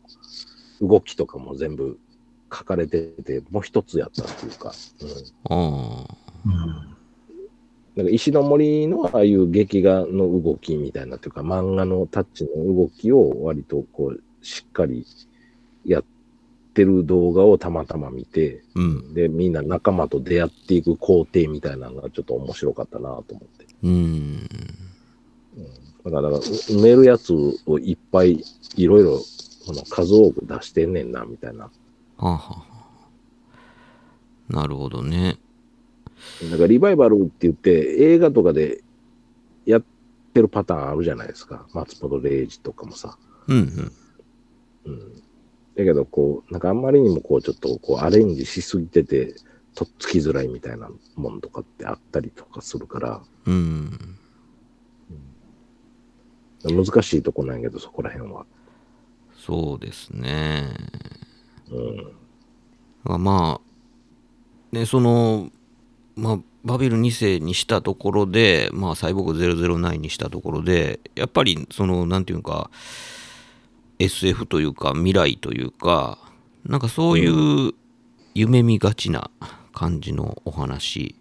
[0.82, 2.00] 動きとかも全部
[2.52, 4.74] 書かれてて、もう一つやったっていうか、
[5.50, 6.52] うん。
[7.96, 15.06] なんか石の森のああいう劇画の動きみたいなというか、漫画のタッチの動きを割とこう、しっかり
[15.86, 16.04] やっ
[16.74, 19.14] てる動画をたまたま見て、うん。
[19.14, 23.66] で、みんな仲間と出会っていく工程みたいなのがちょっと面白かったなと思って。
[23.84, 24.48] うん。
[26.06, 27.34] だから、埋めるやつ
[27.66, 28.44] をいっぱい
[28.76, 31.66] いろいろ、その数多く出してんねんな、みたいな。
[31.66, 31.72] は
[32.18, 32.66] あ、は
[34.50, 35.38] あ、なるほどね。
[36.50, 38.84] だからリバイバルって言って映画とかで
[39.66, 39.84] やっ
[40.34, 41.68] てるパターンあるじゃないですか。
[41.74, 43.18] 松本零士とかもさ。
[43.48, 43.92] うんうん。
[44.86, 45.21] うん。
[45.76, 49.36] だけど、こう、なんかあんまりにもこう、ちょっとこう、アレンジしすぎてて、
[49.74, 54.18] とっつきづらいみたいなもんとかってあったりとかするから、うん。
[56.64, 58.46] 難しいとこなんやけど、そこら辺は。
[59.38, 60.70] そうですね。
[61.72, 63.24] うん。
[63.24, 65.50] まあ、ね、その、
[66.16, 72.70] まあ、バビル2世にしたところで、まあ、サイボーグ009にしたところで、やっぱり、その、なんていうか、
[74.04, 76.18] SF というか、未来というか、
[76.66, 77.28] なんかそうい
[77.70, 77.74] う
[78.34, 79.32] 夢見がちな
[79.74, 81.16] 感じのお話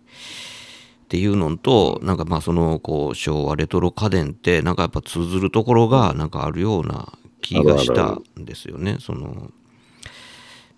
[1.05, 8.99] っていうのと、なんかまあそのこう昭和レトロ家電ってなんかやっぱ通ずるところがなんかあるような気がしたんですよね。
[9.01, 9.51] その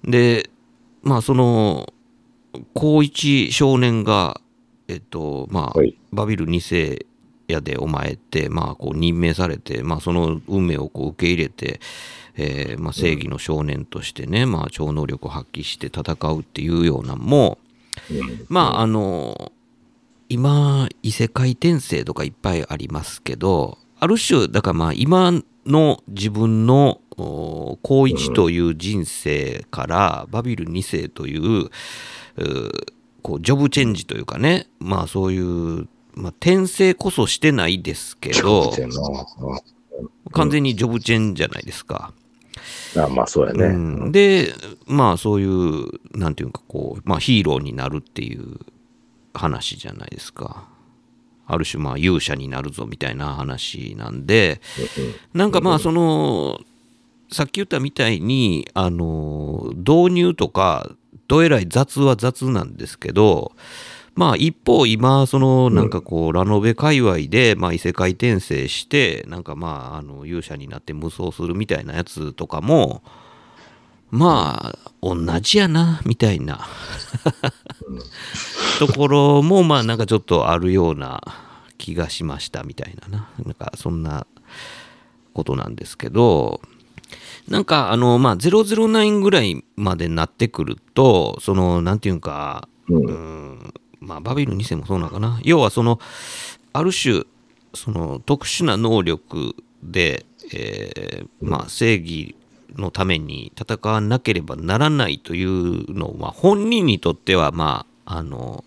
[0.05, 0.49] で
[1.03, 1.93] まあその
[2.75, 4.41] 高一少年が
[4.89, 7.07] えっとまあ、はいバビル2世
[7.49, 11.81] やでお前ってまあこう任命されてまあその運命をこう受け入れて、
[12.37, 17.59] えーまあ、正義の少年としてね、まあ超能力を発揮して戦うっていうようなのも、
[18.49, 19.53] まああの
[20.29, 25.33] 今異世界転生とかいっぱいありますけどある種だからまあ今
[25.67, 31.71] の自分のお高一という人生からバビル2世というう
[33.23, 38.73] こうジョブチェンジというかねまあそういう、まあ、転生こそしてないですけど
[40.33, 42.13] 完全にジョブチェンじゃないですか。
[42.97, 43.65] あまあ、そうやね。
[43.67, 43.73] う
[44.09, 44.53] んで
[44.87, 45.89] まあそういう
[46.19, 48.59] なんていうかこう、まあ、ヒーローになるっていう
[49.35, 50.69] 話じゃないですか
[51.47, 54.61] ある種まあ勇者になるぞみたいな話なんで
[55.35, 56.61] なんかまあその
[57.31, 60.91] さっき言ったみたいにあの導入とか
[61.29, 63.53] どえらい雑は雑なんですけど
[64.15, 73.03] まあ一方今そのなんかこうラノベ界隈でまあ異世界転生してなんかまああの勇者になって無双するみたいなやつとかも
[74.11, 76.67] まあ同じやなみたいな。
[78.79, 81.23] ところもまあなんかちょっとあるような
[81.79, 83.31] 気がしましたみたいなな。
[83.45, 84.27] なんかそんな
[85.33, 86.61] ことなんですけど
[87.49, 93.05] なんかあのまあ009ぐらいまでなってくるとそのなんていうかうん。
[93.07, 95.41] うんまあバビル2世もそうなのかな。
[95.43, 95.99] 要はその
[96.73, 97.25] ある種
[97.75, 102.37] その特殊な能力で、えーまあ、正義
[102.77, 108.65] のために戦わなければならないというのは本人にとってはまああの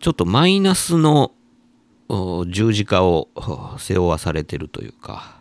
[0.00, 1.32] ちょっとマイナスの
[2.08, 5.38] お十字架をお背負わされてるというか。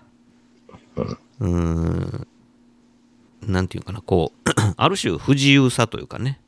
[0.96, 2.28] うーん。
[3.48, 6.40] なんていうかなこう ある種不自由さというかね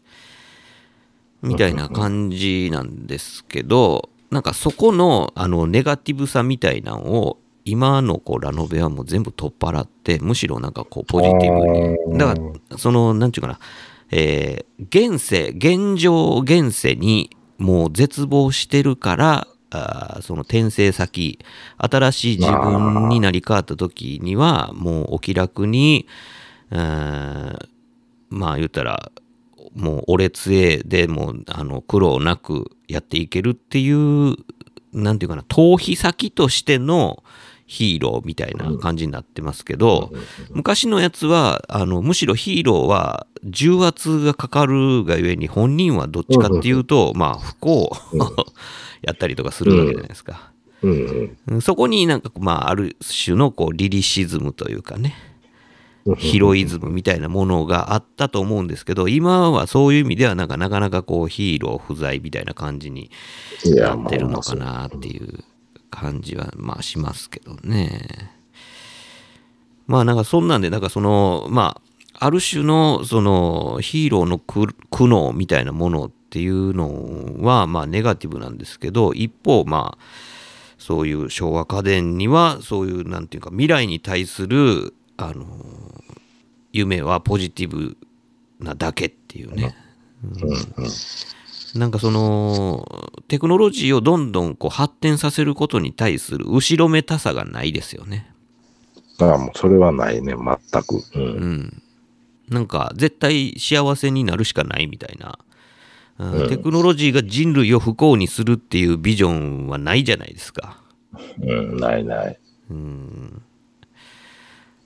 [1.41, 12.17] みたいな感じなんですけど、なんかそこのあのネガティブさみたいなのを今のこうラノベはもう全部取っ払って、むしろなんかこうポジティブに。
[12.17, 13.59] だから、その、なんていうかな、
[14.11, 21.39] えー現世、現状現世にもう絶望してるから、あその転生先、
[21.77, 26.07] 新しい自分になり変わった時には、もうお気楽に、
[26.69, 29.11] まあ言ったら、
[29.75, 34.35] もう俺杖でもうあの苦労なくやっていけるっていう、
[34.93, 37.23] なんていうかな、逃避先としての
[37.65, 40.11] ヒーローみたいな感じになってますけど、
[40.49, 47.89] 昔のやつは、あの、むしろヒーローは重圧がかかるがゆえに本人はどっちかっていうと、まあ不幸
[49.01, 50.51] やったりとかするわけじゃないですか。
[50.81, 55.15] うんうんそこになんか、まあある種のこうリリシズムというかね、
[56.17, 63.11] ヒロイズムみたいなものがあったと思うんですけど、今はそういう意味ではなんかなかなかこうヒーロー不在みたいな感じに、
[63.65, 65.43] なってるのかなっていう
[65.91, 68.31] 感じはまあしますけどね。
[69.87, 80.03] まあなんかそんなんで、なんかその、まあ、ある種のそのヒーローの苦苦悩みたいなものっていうのはまあネガティブなんですけど、一方まあ、
[80.77, 84.93] そういう昭和家電にはそういうなんていうか未来に対する
[85.27, 85.45] あの
[86.71, 87.97] 夢はポジティブ
[88.59, 89.75] なだけっていうね。
[91.75, 92.85] なんかその
[93.27, 98.31] テクノロジーをどんどんこう発展させることに対する後ろめたさがないですよね。
[99.19, 100.95] ああ、もうそれはないね、全く。
[100.97, 101.01] う。
[101.15, 101.81] うんん。
[102.49, 105.39] なんか絶対幸せになるしかないみたいな。
[106.19, 110.83] うんテクノロジーが人類を不幸にするっていうビジョンはないじゃないですか。
[111.41, 112.39] うん、ないない。
[112.69, 113.41] うん。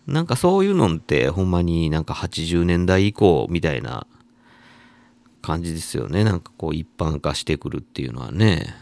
[0.08, 4.06] なんかそういうのってほんまになんか80年代以降みたいな
[5.41, 6.24] 感じですよね。
[6.24, 8.76] なんかこう一般化してくるっていうのはね。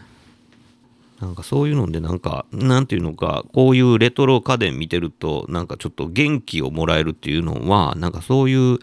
[1.20, 8.78] なんかそういうのでなんか、なんていうのか、こういうレトロ家電見てると、なんかちょっと元気をもらえるっていうのは、なんかそういう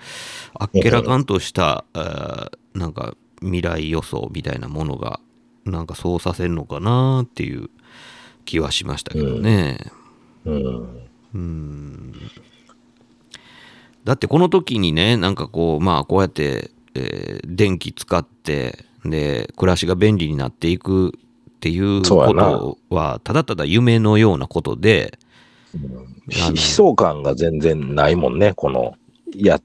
[0.53, 1.85] あっけらかんとした、
[2.73, 5.19] なんか未来予想みたいなものが、
[5.65, 7.69] なんかそうさせるのかなっていう
[8.45, 9.91] 気はしましたけどね。
[10.45, 10.53] うん。
[10.53, 11.00] うん
[14.03, 21.11] だってこの時にね、なんかこう、まあこうやって、えー電気使って、で、暮らしが便利になっていくっ
[21.59, 25.17] ていうことは、ただただ夢のようなことで、
[26.29, 28.95] ひあの悲壮感が全然ないもんね、この、
[29.33, 29.61] いや、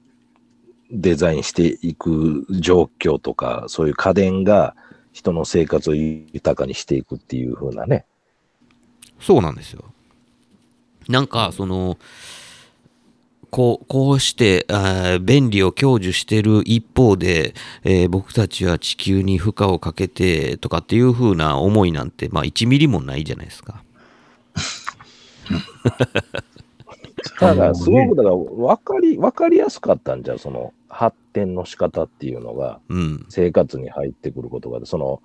[0.89, 4.75] デザインしていく状況とか、そういう家電が
[5.11, 8.05] 人の生活を豊かにしていくっていう風なね。
[9.19, 9.85] そうなんですよ。
[11.09, 11.97] なんか、その、
[13.49, 17.53] こう、こうして、あー便利を享受してる一方で、
[17.83, 23.83] えー僕たちは地球に負荷をかけてとかっていう風な思いなんて、まあ1ミリもないじゃないですか。
[27.39, 33.25] ただ、すごく、だから、わかり、わかりやすかったんじゃう、その、発展の仕方っていうのが、うん。
[33.29, 35.21] 生活に入ってくることが、その、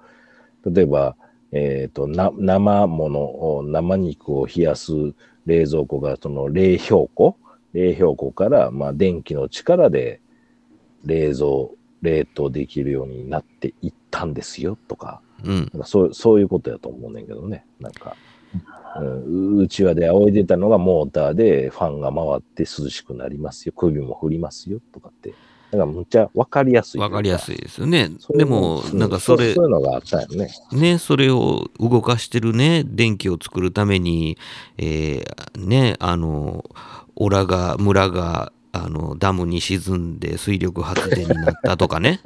[0.70, 1.16] 例えば、
[1.52, 4.92] えっ、と、な、生ものを、生肉を冷やす
[5.47, 7.36] 冷蔵庫が、その冷氷庫
[7.72, 10.20] 冷氷庫から、まあ、電気の力で
[11.05, 11.47] 冷蔵、
[12.03, 15.57] 冷凍できるようになっていったんですよ、とか、うん。
[15.57, 17.64] なんかそうそういうことやと思うねんけどね。
[17.80, 18.16] なんか、
[19.01, 23.72] うん、うちわで仰いでたのがモーターでファンが回って涼しくなりますよ。
[23.76, 24.80] 首も振りますよ。
[24.93, 25.34] とかって。
[25.72, 27.00] だからむっちゃわかりやすい。
[27.00, 27.56] わかりやすい。
[27.56, 28.10] ですよね。
[28.36, 30.50] でも、うんなんかそれう、そういうのがあったよね。
[30.70, 34.36] ね、それを動かしてるね、電気を作るために、
[34.76, 36.62] えーね、あの、
[37.16, 42.20] オラが、村が、あの、ダムに沈んで水力発電になったとかね。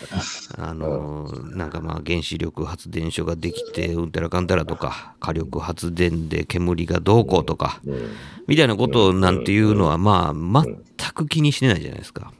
[0.58, 8.10] あの、なんかまあ原子力発電所ができて、うんたらかんたらとか、火力発電で煙がどうこうとか、うん。
[8.46, 10.76] みたいなことなんていうのは、まあ、全
[11.14, 12.32] く気にしてないじゃないですか。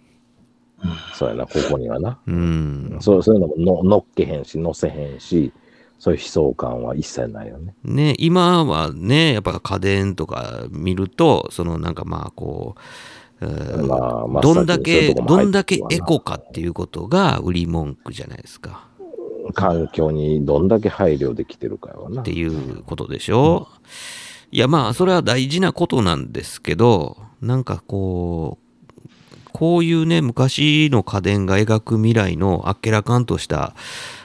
[1.15, 2.19] そうやな、ここにはな。
[2.27, 2.97] うん。
[3.01, 5.53] そうそういうのもの乗っけへんし、乗せへんし、
[5.99, 7.75] そういう悲壮感は一切ないよね。
[7.85, 12.81] ね、今はね、やっぱ家電とか見ると、そのなんかまあこう、
[13.43, 18.89] えーまあまあどんだけ、どんだけエコかっていうことが売り文句じゃないですか。
[19.55, 22.31] 環境にどんだけ配慮できてるかはなって。
[22.33, 23.69] いうことでしょ、
[24.51, 28.70] いやまあそれは大事なことなんですけどなんかこう
[29.61, 33.75] こういうね昔の家電が描く未来のあっけらかんとした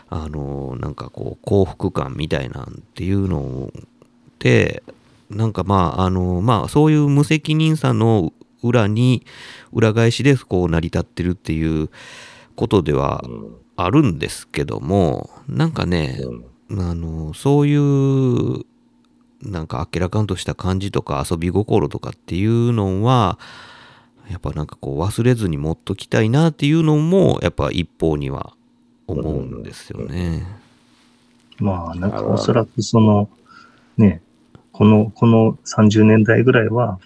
[0.10, 3.82] あのなんかこう幸福感みたいなんていうのっ
[4.40, 4.82] て
[5.30, 8.32] なんかまああのまあそういう無責任さの
[8.64, 9.26] 裏に
[9.74, 11.90] 裏返しでこう成り立ってるっていう
[12.56, 16.18] ことではうんあるんですけどもなんかね、
[16.70, 16.80] うん。
[16.80, 18.64] あのそういう
[19.42, 23.38] なんかあっけらかんとした感じとか遊び心とかっていうのは
[24.30, 28.54] やっぱなんかこう忘れずに持っときたいなっていうのもやっぱ一方には
[29.08, 30.46] 思うんですよね。
[31.60, 33.30] まあ、なんかおそらくその、
[33.98, 34.22] ね、
[34.72, 37.00] この、この30年代ぐらいは、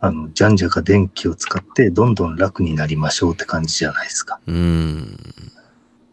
[0.00, 4.40] あの、じゃんじゃが電気を使ってどんどん楽になりましょうって感じじゃないですか。
[4.46, 5.16] うん。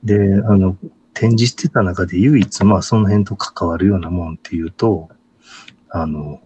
[0.03, 0.77] で、あの、
[1.13, 5.09] 展示してた中で唯一、まあ、その辺と関わるようなもんっていうと、
[5.89, 6.41] あの、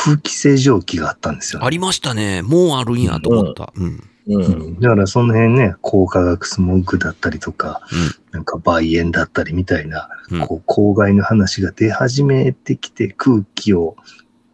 [0.00, 2.42] 空気清浄機があったんですよ、ありましたね。
[2.42, 3.72] もうあるんやと思った。
[3.74, 4.08] うん。
[4.28, 4.38] う。
[4.38, 4.42] うん
[4.74, 13.96] ん、だからその辺ね、高化学スモッグだったりとか、うんなんか梅煙だったりみたいな、うんこう公害の話が出始めてきて空気を、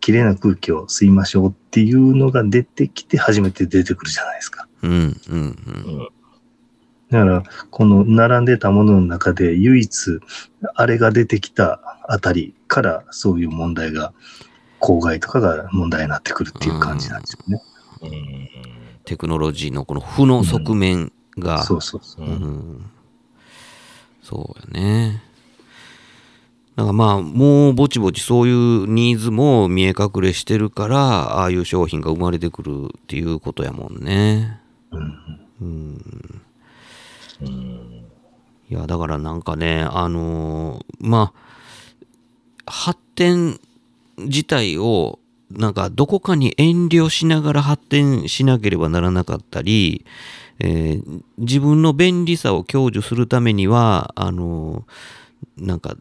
[0.00, 4.66] きれいな空気を吸いましょうっていうのが出てきて初めて出てくるじゃないですか。
[4.82, 4.92] うん。
[4.92, 5.18] うん。
[5.28, 6.08] うん。
[7.10, 10.20] だから、この並んでたものの中で唯一、
[10.74, 14.12] あれが出てきたあたりからそういう問題が、
[14.84, 17.62] 公害とかが問題になってくるっていう感じなんですよね。
[18.02, 18.48] うん
[19.06, 22.26] テクノロジーのこの負の側面が、そうそうそう。
[22.26, 22.90] うん
[24.22, 25.22] そうやね。
[26.76, 34.60] なんかまあ、もうぼちぼちそういうニーズも見え隠れしてるから、ああいう商品が生まれてくるっていうことやもんね。
[34.90, 35.18] うん
[35.60, 36.42] うん。
[37.42, 38.04] うん
[38.70, 41.32] いや、だからなんかね、あのーま
[42.66, 43.60] あ、発展
[44.18, 45.18] 自体を、
[45.50, 50.04] なんかどこかに遠慮しながら発展しなければならなかったり、
[50.58, 54.84] えー自分の便利さを享受するためには、あの
[55.56, 55.96] なんか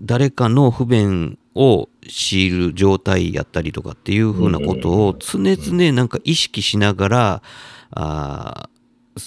[0.00, 7.42] 誰かの不便を強いる状態やったりとかっていうふうなことを常々なんか意識しながら、
[7.90, 8.68] あ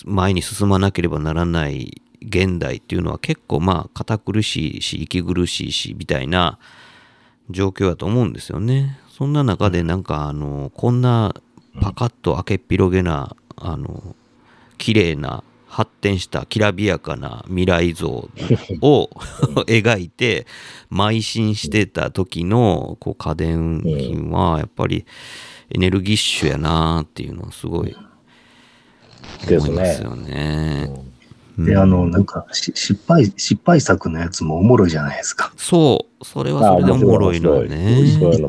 [0.06, 6.60] 前に進まなければならない現代っていうのは結構まあ堅苦しいし息苦しいしみたいな
[7.52, 9.00] 状況だと思うんですよね。
[9.10, 11.36] そんな中でなんかあのこんな
[11.80, 14.16] パカッと開けっ広げなあの
[14.78, 18.08] 綺麗な発展したきらびやかな未来像
[18.82, 19.10] を
[19.68, 20.46] 描いて
[20.92, 25.06] 邁進してた時のこう家電品はやっぱり
[25.70, 27.96] エネルギッシュやなっていうのはすごい
[29.50, 30.04] 思いますね。
[30.04, 31.11] よね。
[31.66, 35.52] で、あの、なんかし、失敗、失敗作のやつもおもろいじゃないですか。
[35.58, 38.02] そう、それはそれでおもろいのね。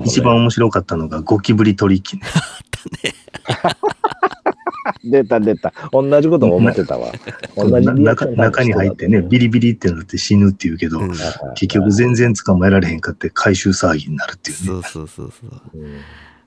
[0.04, 2.22] 一番面白かったのがゴキブリ取り機ね。
[5.04, 5.72] 出た出た。
[5.92, 7.12] 同じことも思ってたわ。
[7.56, 11.12] 中中に入ってね、ビリビリってなって死ぬって言うけど、うん
[11.54, 14.64] 結局全然捕まえられへんかって回収騒ぎになるっていうね。
[14.66, 15.78] そうそうそうそう。
[15.78, 16.00] うん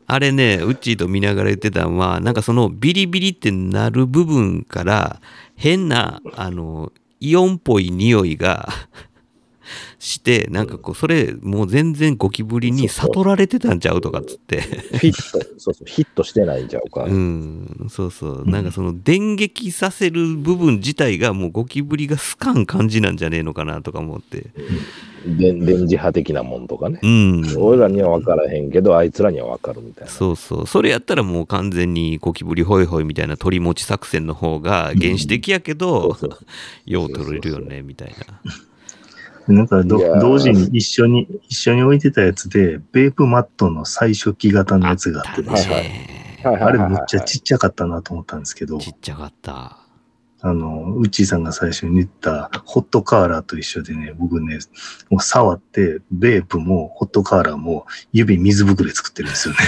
[0.07, 5.19] あれね、ウッチーと見ながら言ってたのは、なんかそのビリビリってなる部分から、
[5.55, 8.69] 変な、あの、イオンっぽい匂いが
[9.99, 14.61] して、なんかこう、それ、もう全然ゴキブリに悟られてたんちゃうとかっつって。
[14.61, 17.03] フィット、そうそう、ヒットしてないんちゃうか。
[17.03, 18.43] うん、そうそう。
[18.45, 24.51] なんかその電撃させる部分自体がもうゴキブリが好かん感じなんじゃねえのかなとか思って。
[25.25, 26.99] で電磁波的なもんとかね。
[27.01, 27.43] うん。
[27.57, 30.11] 俺らには分からへんけど、あいつらには分かるみたいな。
[30.11, 30.67] そうそう。
[30.67, 36.39] それやったらもう完全にゴキブリホイホイみたいな取り持ち作戦の方が原始的やけど、そうそう
[36.85, 38.15] よう取れるよね、みたい
[39.47, 39.55] な。
[39.55, 45.49] なんか同時に一緒に、一緒に置いてたやつで、ベープマットの最初期型のやつがあってね
[46.43, 49.84] はいあれめっちゃちっちゃかったなと思ったんですけど、ちっちゃかった。
[50.45, 54.59] あの、ウッチーさんが最初に言ったホットカーラーと一緒でね、僕ね、
[55.09, 59.59] もう触って、ベープもホットカーラーも指水ぶくれ作ってるんですよね。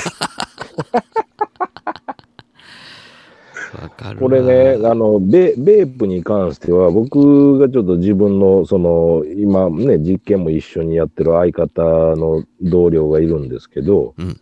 [4.20, 11.82] これね、あのベ、ベープに関しては、僕がちょっと自分の、その、今ね、実験も一緒にやってる相方
[12.16, 14.40] の同僚がいるんですけど、うん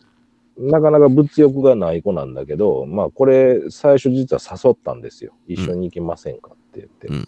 [0.58, 5.34] なかなか物欲がない子なんだけど、まあ、これ、最初実は誘ったんですよ。
[5.48, 7.08] 一緒に行きませんかって言って。
[7.08, 7.28] うん。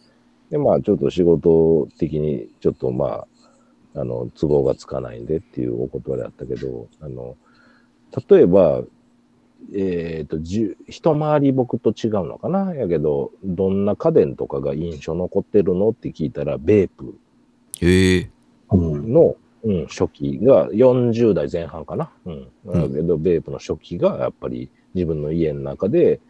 [0.49, 3.25] で、まあ、ちょっと仕事的に、ちょっとま
[3.95, 7.35] あ、あの、都合がつかないんでっていうお断りだったけど、あの、
[8.29, 8.83] 例えば、
[9.73, 12.75] えっ、と、じゅ一回り僕と違うのかな？
[12.75, 15.89] やけど、どんな家電とかが印象残ってるの？
[15.89, 17.17] って聞いたら、ベープ
[17.81, 18.29] へえ
[18.71, 19.35] うんの、
[19.67, 22.09] うん、初期が40代前半かな。
[22.25, 22.47] うん。
[22.65, 26.21] うんだけど、ベープの初期がやっぱり自分の家の中で、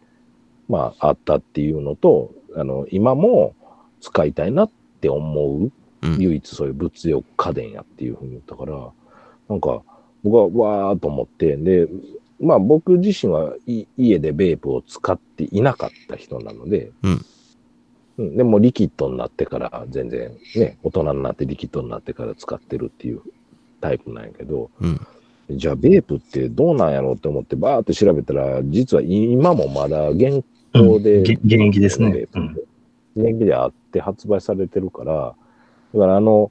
[0.68, 3.54] まあ、あったっていうのと、あの、今も
[4.00, 4.70] 使いたいなっ
[5.00, 5.70] て思う、
[6.00, 8.90] うん唯一そういう物欲家電やっていうふうに言ったから、
[9.48, 9.82] なんか、
[10.22, 11.88] 僕はわーっと思って、で、
[12.40, 17.24] まあ僕自身はい家でベープを使っていなかった人なので、うん
[18.18, 23.22] うん、でもリキッドになってから全然ね、大人になってリキッドになってから使ってるっていう
[23.80, 25.06] タイプなんやけど、うん。
[25.50, 30.44] じゃあベープってどうなんやろうって思ってバーって調べたら、実は今もまだ現
[30.74, 32.60] 行で、うんげ現役ですねベープって
[33.16, 35.34] 現役であって発売されてるから、
[35.94, 36.50] だからあの、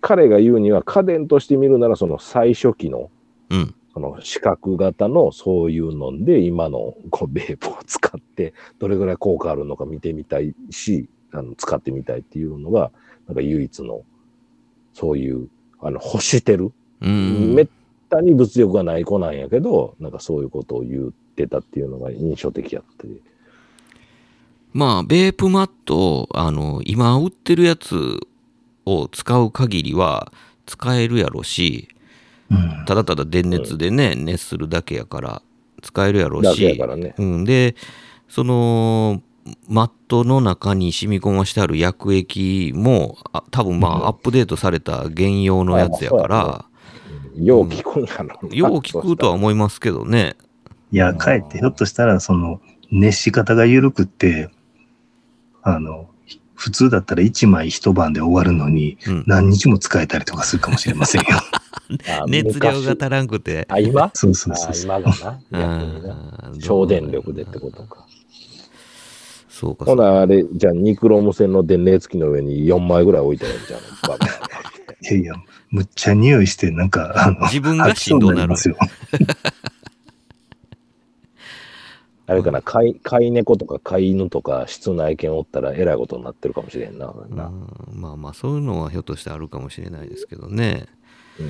[0.00, 3.10] 彼が言うには家電として見るならその最初期の
[3.50, 3.74] うん。
[3.92, 8.29] その四角型のそういうので今のこうベープを使って
[8.78, 12.90] どれぐらい効果あるのか見てみたいしあの使ってみたいっていうのが
[13.26, 14.02] なんか唯一の
[14.94, 15.48] そういう
[15.80, 17.54] あの欲してる、うん。
[17.54, 17.68] めっ
[18.08, 23.06] たに物欲がない子なんやけどなんかそういうことを言ってたっていうのが印象的やって。
[24.72, 28.20] まあ、ベープマット、あの、今売ってるやつ
[28.86, 30.32] を使う限りは
[30.66, 31.88] 使えるやろし、
[32.50, 32.84] うん。
[32.86, 35.42] ただただ電熱でね、熱するだけやから
[35.82, 37.14] 使えるやろうだけやし、からね。
[37.18, 37.74] うん、で、
[38.30, 39.22] その、
[39.68, 46.64] マットの中に染み込ましてある薬液も、あ多分まあ、アップデートされた原用のやつやから、
[47.36, 50.36] よう聞くんやろな、よう聞くとは思いますけどね。
[50.92, 52.60] いや、かえってひょっとしたら、その、
[52.92, 54.48] 熱し方が緩くって、
[55.62, 56.08] あの、
[56.54, 61.26] 普通だったら1枚一晩で終わるのに、うん何日も使えたりとかするかもしれませんよ。
[62.08, 63.66] あ 熱量が昔足らんくて。
[63.70, 64.10] あ今？
[64.12, 64.84] そうそうあそうそう。
[64.84, 68.06] 今がな逆になあー省電力でってことか。
[69.60, 69.84] そうか。
[69.84, 73.80] ほな、あれ、じゃあ、ニクロム線の電熱機の上に4枚ぐらい置いてるんじゃん。
[75.02, 75.34] いやいや、
[75.70, 78.54] むっちゃ匂いして、なんか、あの、自分がしんどなる。
[82.26, 87.08] あれかな、飼い飼い猫とか飼い犬とか室内犬おったらえらいことになってるかもしれんな。
[87.08, 87.48] うな。
[87.48, 90.86] んまあまあ、そういうのはひょっとしてあるかもしれないですけどね。
[91.38, 91.46] うん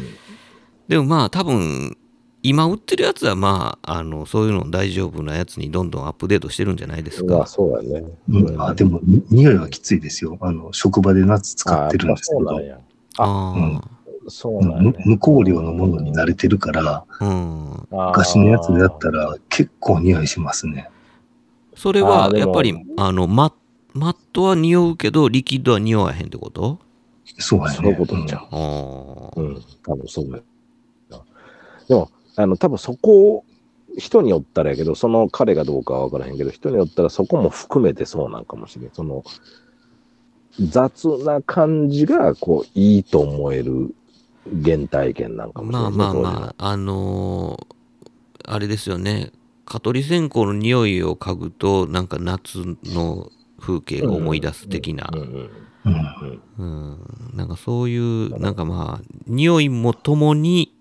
[0.89, 1.97] でもまあ、多分、
[2.43, 7.47] 今売ってるやつはまあ、あの、そういうの大丈夫なやつにどんどんアップデートしてるんじゃないですまあ、か。
[7.47, 8.07] そうやね。
[8.31, 10.39] うん、あでも、に匂いはきついですよ。
[10.41, 12.81] あの、職場で夏使ってるんですけどあそうなん、や。
[13.19, 13.83] あ
[14.29, 17.89] そうなんやむ無香料のものに慣れてるから、あ、うん。
[17.91, 20.89] 昔のやつだったら結構匂いしますね。
[21.75, 23.53] それはやっぱり、あの、マッ
[23.93, 26.79] マットは匂うけど、リキッドは匂わへんってこと？
[27.39, 27.75] そうやね。
[27.75, 28.41] そういうことじゃん。
[28.41, 29.33] ああ。
[29.37, 30.45] うん、多分そうだよ。
[31.89, 32.09] でも、
[32.43, 33.45] あの、多分そこを、
[33.99, 38.91] 人によったらやけど、その彼がどうかは分からへんけど、人によったらそこも含めてそうなんかもしれん。
[38.93, 39.25] その、
[40.61, 43.95] 雑な感じが、こう、いいと思える
[44.65, 45.99] 原体験なんかもしれまあない。
[45.99, 47.81] まあまあ、あのー
[48.47, 49.31] あれですよね。
[49.65, 53.31] 蚊取り線香の匂いを嗅ぐと、なんか夏の
[53.61, 55.11] 風景を思い出す的なあ。
[55.15, 55.71] うんうんうん。
[56.59, 60.73] うん、なんかそういう、なんかまあ、匂いもともに、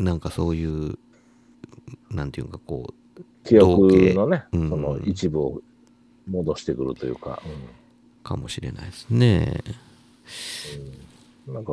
[0.00, 0.98] なんかそういう、
[2.10, 4.70] なんていうかこう、記憶のね、うん。
[4.70, 5.60] その一部を
[6.28, 7.42] 戻してくるというか、
[8.24, 9.62] かもしれないですね。
[11.46, 11.54] うん。
[11.54, 11.72] なんか、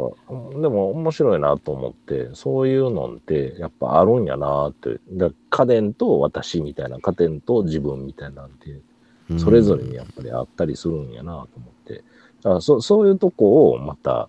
[0.61, 8.81] でも面白いなと思って、そういうのってやっぱあるんやなって、だ家電と私みたいな、家電と自分みたいなんて、
[9.29, 9.39] うん。
[9.39, 12.03] それぞれにやっぱりあったりするんやなと思って、
[12.41, 14.27] だからそそういうとこをまた、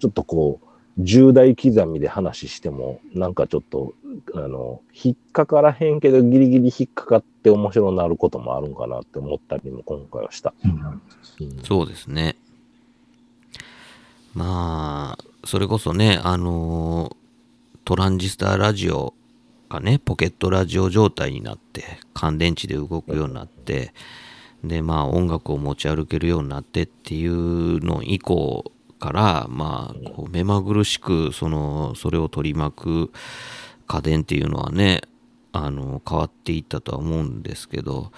[0.00, 0.66] ちょっとこう、
[1.04, 3.94] 重大刻みで話しても、なんかちょっと、
[4.34, 10.52] あの、引っかからへんけど、ギリギリ引っかかって面白くなることもあるんかなって思ったりも今回はした。
[10.64, 11.00] うん
[11.62, 12.36] そうですね。
[14.34, 17.16] まあ、それこそね、あの
[17.84, 19.14] トランジスタラジオ
[19.68, 21.84] がね、ポケットラジオ状態になって、
[22.14, 23.92] 乾電池で動くようになって、
[24.62, 28.70] で、まあ音楽を持ち歩けるようになってっていうの以降
[29.00, 33.10] から、まあ、こう目まぐるしく、その、それを取り巻く
[33.88, 35.00] 家電っていうのはね、
[35.52, 38.12] あの、変わっていったとは思うんですけど、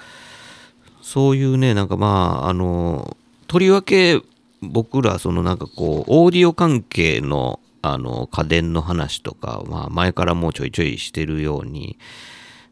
[1.01, 3.17] そういうね、なんかまあ、あの、
[3.47, 4.21] とりわけ
[4.61, 11.99] 僕ら、そのなんかこう、オーディオ関係の、あの、家電の話とか、まあ、前からもうちょいちょいしてるように、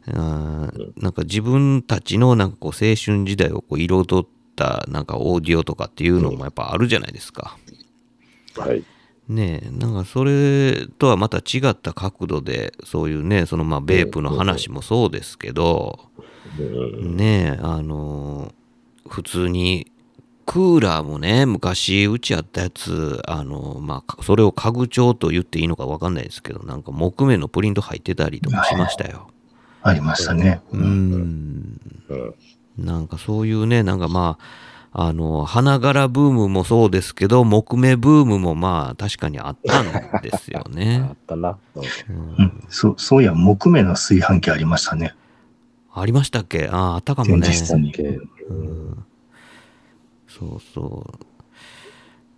[0.07, 7.57] あなんか自分たちのなんかこう、青春時代をこう彩った、なんかオーディオとかっていうのもやっぱあるじゃないですか。
[8.57, 8.83] はい。
[9.27, 15.99] ねえ、なんかそれとはまた違った角度で、そういうね、そのまあ、ベープの話もそうですけど、
[16.57, 18.53] うんねえ、あのー
[19.09, 19.91] 普通に、
[20.45, 29.29] クーラーもね、昔うちあったやつ、あのーまあ、それを家具調と言っていいのか分かんないですけど、なんか木目のプリント入ってたりとかしましたよ。
[29.81, 30.61] ありましたね。
[30.71, 30.83] うーん。
[31.13, 31.81] うん
[32.77, 39.85] なんかそういうね、なんかまあ、あの、花柄ブームもそうですけど、木目ブームもまあ確かにあったん
[40.21, 41.17] ですよ あねっ。
[41.27, 41.57] たな。
[41.75, 41.83] うん
[42.15, 42.63] うんうん。
[42.67, 45.15] そう、そういや、木目の炊飯器ありましたね。
[45.93, 46.67] ありましたっけ？
[46.67, 47.47] ああ、あったかもね。
[48.49, 49.05] うん
[50.27, 51.05] そうそ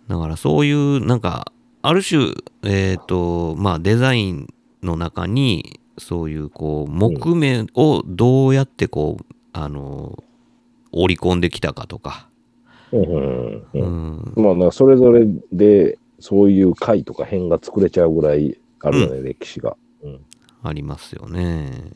[0.08, 0.10] う。
[0.10, 1.52] だからそういう、なんか、
[1.82, 2.32] ある種、
[2.64, 4.48] えっ、と、まあデザイン
[4.82, 10.22] の中に、そういう、こう、木目をどうやってこう、あの、
[10.92, 12.28] 織り込んできたかとか。
[12.94, 14.58] うんうんううんん。
[14.58, 19.76] まあ、それぞれで、そういう回とか編が作れちゃうぐらいあるよね、歴史が。
[20.02, 20.20] うん。
[20.62, 21.92] ありますよね。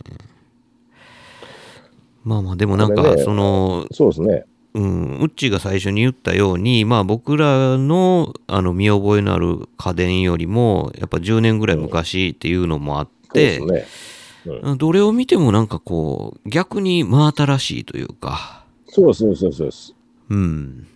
[2.25, 4.45] まあまあ、でもなんか、ねその、そうですね。
[4.75, 13.87] うん、ウッチーが最初に言ったように、まあ僕らのあの見覚えのある家電よりも、やっぱ10年ぐらい昔っていうのもあっそうでて
[14.45, 14.77] す、ね。
[14.77, 19.95] どれを見てもなんかこう、逆に真新しいというか、そうそうです、そうです。
[20.31, 20.87] うん。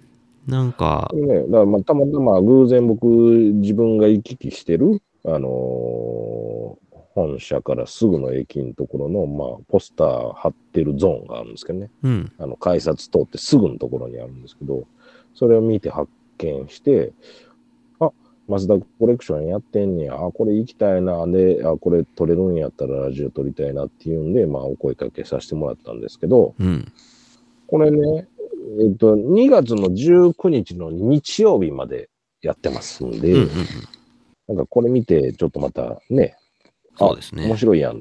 [0.46, 6.82] なんかね、だからまあたまたま偶然僕、自分が行き来してる、あのー
[7.14, 11.90] 本社からすぐの駅のところの、まあ、ポスター貼ってるゾーンがあるんですけどね。
[12.02, 14.86] うん、あの、改札通ってすぐのところにあるんですけど、
[15.34, 17.12] それを見て発見して、
[18.00, 18.10] あ、
[18.48, 26.90] マツダコレクションやってんねや、あ、これ行きたいな、で、あ、これ撮れるんやったらラジオ撮りたいなっていうんで、まあ、お声かけさせてもらったんですけど、うん、
[27.66, 28.26] これね、
[28.80, 32.08] えっと、2月の19日の日曜日まで
[32.40, 33.48] やってますんで、うん、うん。
[34.48, 36.36] なんかこれ見て、ちょっとまたね、
[36.96, 37.56] そうですね面。
[37.56, 38.00] 白いやん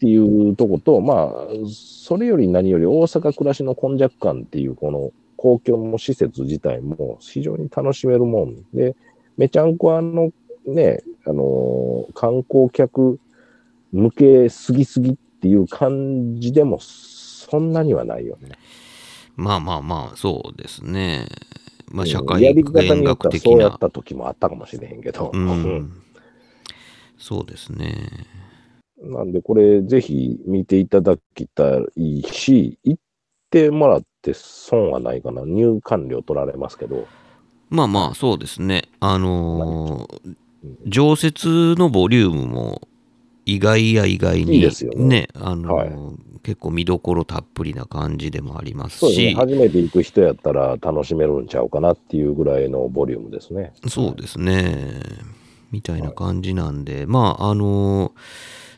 [0.00, 1.28] ていうとこと、まあ、
[1.68, 8.94] それより何より大阪暮らしの今昔感っていうこの公共の施設自体も非常に楽しめるもんで、
[9.36, 10.30] めちゃんこあの
[10.66, 13.18] ね、あのー観光客
[13.92, 18.50] 向けすぎすぎっていう感じでもそんなにはないよね。
[19.40, 21.26] まあまあまあ、そうですね。
[21.90, 23.78] まあ、うん社会やり方見によって学的なはそうやっ。
[23.78, 25.30] た時もあったかもしれへんけど。
[25.32, 26.02] ううんん。
[27.18, 28.08] そうですね。
[29.02, 33.02] なんで、これ、ぜひ見ていただきたいし、行っ
[33.50, 35.42] てもらって損はないかな。
[35.46, 37.06] 入館料取られますけど。
[37.70, 38.88] まあまあ、そうですね。
[39.00, 40.36] あのーうん
[40.86, 42.82] 常設のボリュームも
[43.54, 45.28] 意外や意外に、いいですよね。
[45.34, 45.92] あの、はい。
[46.42, 49.30] 結構見どころたっぷりな感じでもありますそうですね。
[49.30, 53.72] し、初めて行く人やったら楽しめるんちゃうかなっていうぐらいのボリュームですね。
[53.88, 55.00] そうですね。
[55.70, 58.12] みたいな感じなんで、まあ、あの、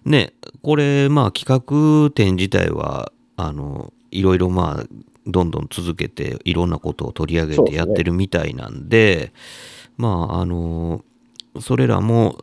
[0.04, 4.86] ね、これ、まあ、企画展自体は、あの、いろいろ、まあ、
[5.26, 9.32] どんどん続けて、いろんなことを取り上げてやってるみたいなんで、
[9.96, 11.04] まあ、あの、
[11.60, 12.38] それらも、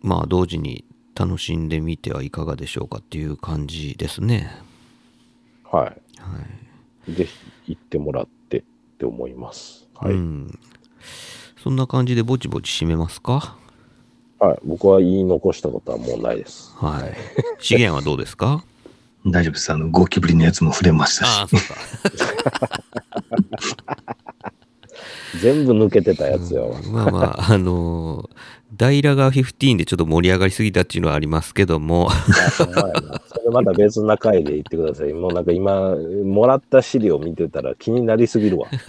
[0.00, 4.50] まあ、同時に楽しんでみてはいかがでしょうかっていう感じですね。
[5.70, 5.86] はい。
[5.86, 5.92] は
[7.08, 7.12] い。
[7.12, 7.32] ぜひ
[7.68, 8.62] 行ってもらってっ
[8.98, 9.86] て思います。
[9.94, 10.12] はい。
[10.12, 10.58] うん。
[11.62, 13.56] そんな感じでぼちぼち締めますか？
[14.38, 14.58] はい。
[14.64, 16.72] 僕は言い残したことはもうないです。
[16.76, 17.14] はい。
[17.58, 18.64] 資源はどうですか？
[19.24, 19.72] 大丈夫です。
[19.72, 21.56] あの、ゴキブリのやつも触れましたああ、し。
[21.56, 21.60] そう
[22.56, 22.82] か。
[25.40, 26.80] 全部抜けてたやつやわ。
[26.90, 28.30] まあまあ、あのー
[28.74, 35.12] ダイラガー15でちょっと盛り上がりすぎたっていうのはありますけども、それまた別な回で言ってください。
[35.12, 35.94] もうなんか今、
[36.24, 38.68] もらった資料見てたら気になりすぎるわ。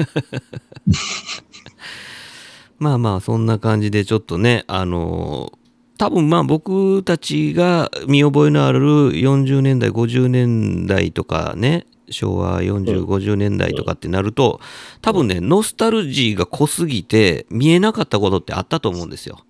[2.80, 5.64] まあまあ、そんな感じでちょっとね、あのー
[5.96, 8.80] 多分まあ僕たちが見覚えのある
[9.12, 14.60] 40年代、50年代とかね、昭和40、50年代とかってなると、
[15.02, 19.46] 多分ね、ノスタルジーが濃すぎて見えなかったことってあったと思うんですよ。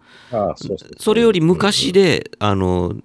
[0.98, 2.96] それより昔で、あの、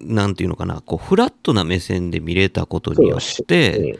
[0.00, 3.98] なんていうのかな、こう、フラットな目線で見れたことによって、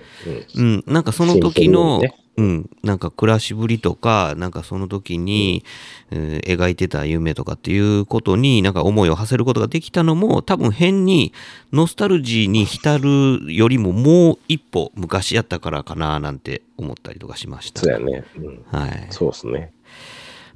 [0.56, 2.00] うんうんうん、なんかその時の、
[2.36, 5.62] うん、なんか暮らしぶりとか、なんかその時に、
[6.10, 11.32] えー描いてた夢とかっていうことに、なんか思いを馳せることができたのも、多分変に
[11.72, 17.82] ノスタルジーに浸るよりももう一歩昔やったからかななんて思ったりとかしました。
[17.82, 18.24] そうやね。
[18.38, 19.06] うんはい。
[19.10, 19.72] そうですね。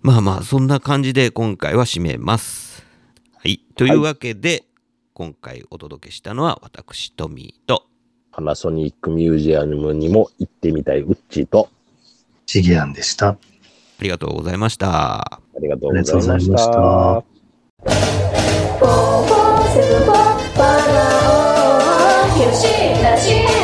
[0.04, 2.84] まあまあ、そんな感じで今回は締めます。
[3.38, 3.62] はい。
[3.74, 4.64] というわけで、
[5.14, 7.86] 今回お届けしたのは私、トミーと、
[8.30, 11.70] パナソニックミュージアムにも行ってみたいウッチーと、
[12.44, 13.28] シゲアンでした。
[13.28, 13.38] あ
[14.02, 15.20] りがとうございました。
[15.22, 17.34] ありがとうございましありがとうございまたした。
[22.44, 22.66] よし
[23.02, 23.63] なし